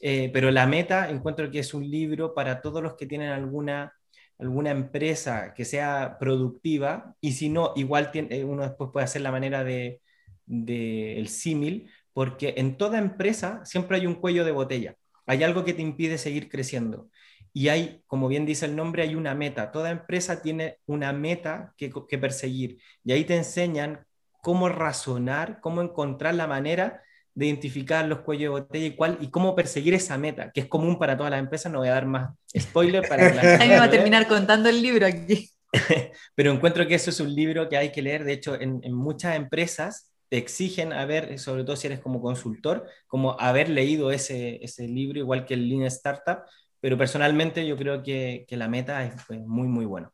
[0.00, 3.94] Eh, pero la meta encuentro que es un libro para todos los que tienen alguna,
[4.38, 9.22] alguna empresa que sea productiva y si no, igual tiene, eh, uno después puede hacer
[9.22, 10.00] la manera de,
[10.46, 15.64] de el símil, porque en toda empresa siempre hay un cuello de botella, hay algo
[15.64, 17.08] que te impide seguir creciendo.
[17.56, 19.70] Y hay, como bien dice el nombre, hay una meta.
[19.70, 22.78] Toda empresa tiene una meta que, que perseguir.
[23.04, 24.04] Y ahí te enseñan
[24.42, 27.03] cómo razonar, cómo encontrar la manera
[27.34, 30.66] de identificar los cuellos de botella y cuál y cómo perseguir esa meta, que es
[30.66, 31.72] común para todas las empresas.
[31.72, 34.80] No voy a dar más spoiler para que la me va a terminar contando el
[34.80, 35.50] libro aquí.
[36.34, 38.24] Pero encuentro que eso es un libro que hay que leer.
[38.24, 43.38] De hecho, en, muchas empresas te exigen haber, sobre todo si eres como consultor, como
[43.40, 46.44] haber leído ese, ese libro, igual que el Lean Startup.
[46.80, 50.12] Pero personalmente yo creo que, que la meta es muy, muy bueno.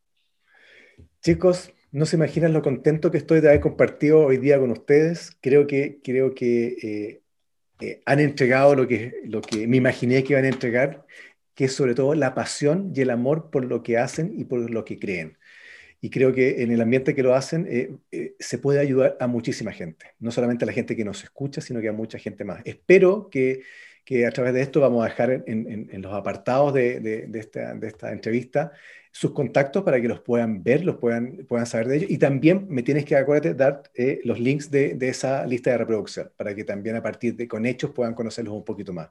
[1.23, 5.37] Chicos, no se imaginan lo contento que estoy de haber compartido hoy día con ustedes.
[5.41, 7.23] Creo que, creo que eh,
[7.81, 11.05] eh, han entregado lo que, lo que me imaginé que iban a entregar,
[11.55, 14.71] que es sobre todo la pasión y el amor por lo que hacen y por
[14.71, 15.37] lo que creen.
[16.01, 19.73] Y creo que en el ambiente que lo hacen eh, se puede ayudar a muchísima
[19.73, 22.63] gente, no solamente a la gente que nos escucha, sino que a mucha gente más.
[22.65, 23.63] Espero que,
[24.11, 27.39] que a través de esto vamos a dejar en, en, los apartados de, de, de,
[27.39, 28.73] esta, de esta entrevista
[29.13, 32.11] sus contactos para que los puedan ver, los puedan, puedan saber de ellos.
[32.11, 36.33] Y también me tienes que, acuérdate, dar eh, los links de, esa lista de reproducción
[36.37, 39.11] para que también a partir de con hechos puedan conocerlos un poquito más.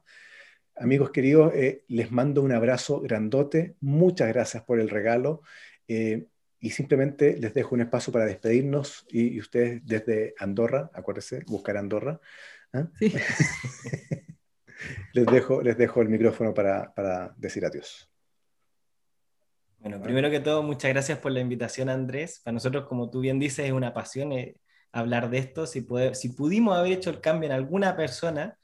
[0.75, 3.77] Amigos queridos, eh, les mando un abrazo grandote.
[3.79, 5.43] Muchas gracias por el regalo.
[5.87, 6.25] Eh,
[6.59, 12.19] y simplemente les dejo un espacio para despedirnos y, ustedes desde Andorra, acuérdense, buscar Andorra.
[12.73, 12.89] ¿ah?
[15.13, 18.09] les, dejo, les dejo el micrófono para, para decir adiós.
[19.79, 22.41] Bueno, primero que todo, muchas gracias por la invitación, Andrés.
[22.43, 24.57] Para nosotros, como tú bien dices, es una pasión eh,
[24.91, 25.65] hablar de esto.
[25.65, 28.57] Si, si pudimos haber hecho el cambio en alguna persona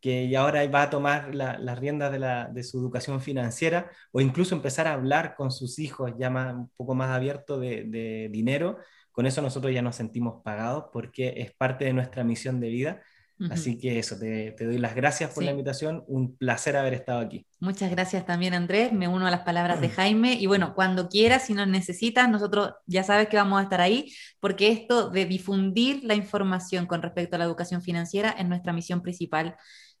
[0.00, 4.54] que ahora va a tomar las riendas de, la, de, su educación financiera o incluso
[4.54, 8.78] empezar a hablar con sus hijos ya más, un poco más abierto de dinero,
[9.14, 13.02] con eso nosotros ya nos sentimos pagados porque es parte de nuestra misión de vida
[13.50, 17.44] Así que eso, te, doy las gracias por la invitación, un placer haber estado aquí.
[17.58, 21.46] Muchas gracias también Andrés, me uno a las palabras de Jaime y bueno, cuando quieras,
[21.46, 26.04] si nos necesitas, nosotros ya sabes que vamos a estar ahí, porque esto de difundir
[26.04, 29.56] la información con respecto a la educación financiera es nuestra misión principal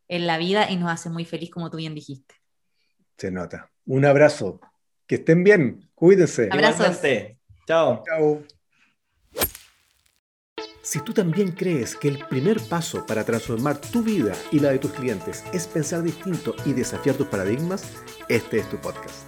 [0.06, 2.34] en la vida y nos hace muy feliz, como tú bien dijiste.
[3.18, 3.70] Se nota.
[3.86, 4.60] Un abrazo.
[5.06, 5.90] Que estén bien.
[5.94, 6.48] Cuídense.
[6.50, 7.00] Abrazos.
[7.66, 8.02] Chao.
[8.06, 8.44] Chao.
[10.84, 14.78] Si tú también crees que el primer paso para transformar tu vida y la de
[14.78, 17.84] tus clientes es pensar distinto y desafiar tus paradigmas,
[18.28, 19.24] este es tu podcast.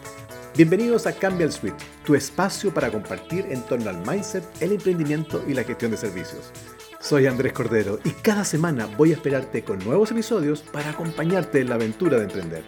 [0.55, 5.43] Bienvenidos a Cambia el Suite, tu espacio para compartir en torno al mindset, el emprendimiento
[5.49, 6.53] y la gestión de servicios.
[7.01, 11.71] Soy Andrés Cordero y cada semana voy a esperarte con nuevos episodios para acompañarte en
[11.71, 12.65] la aventura de emprender.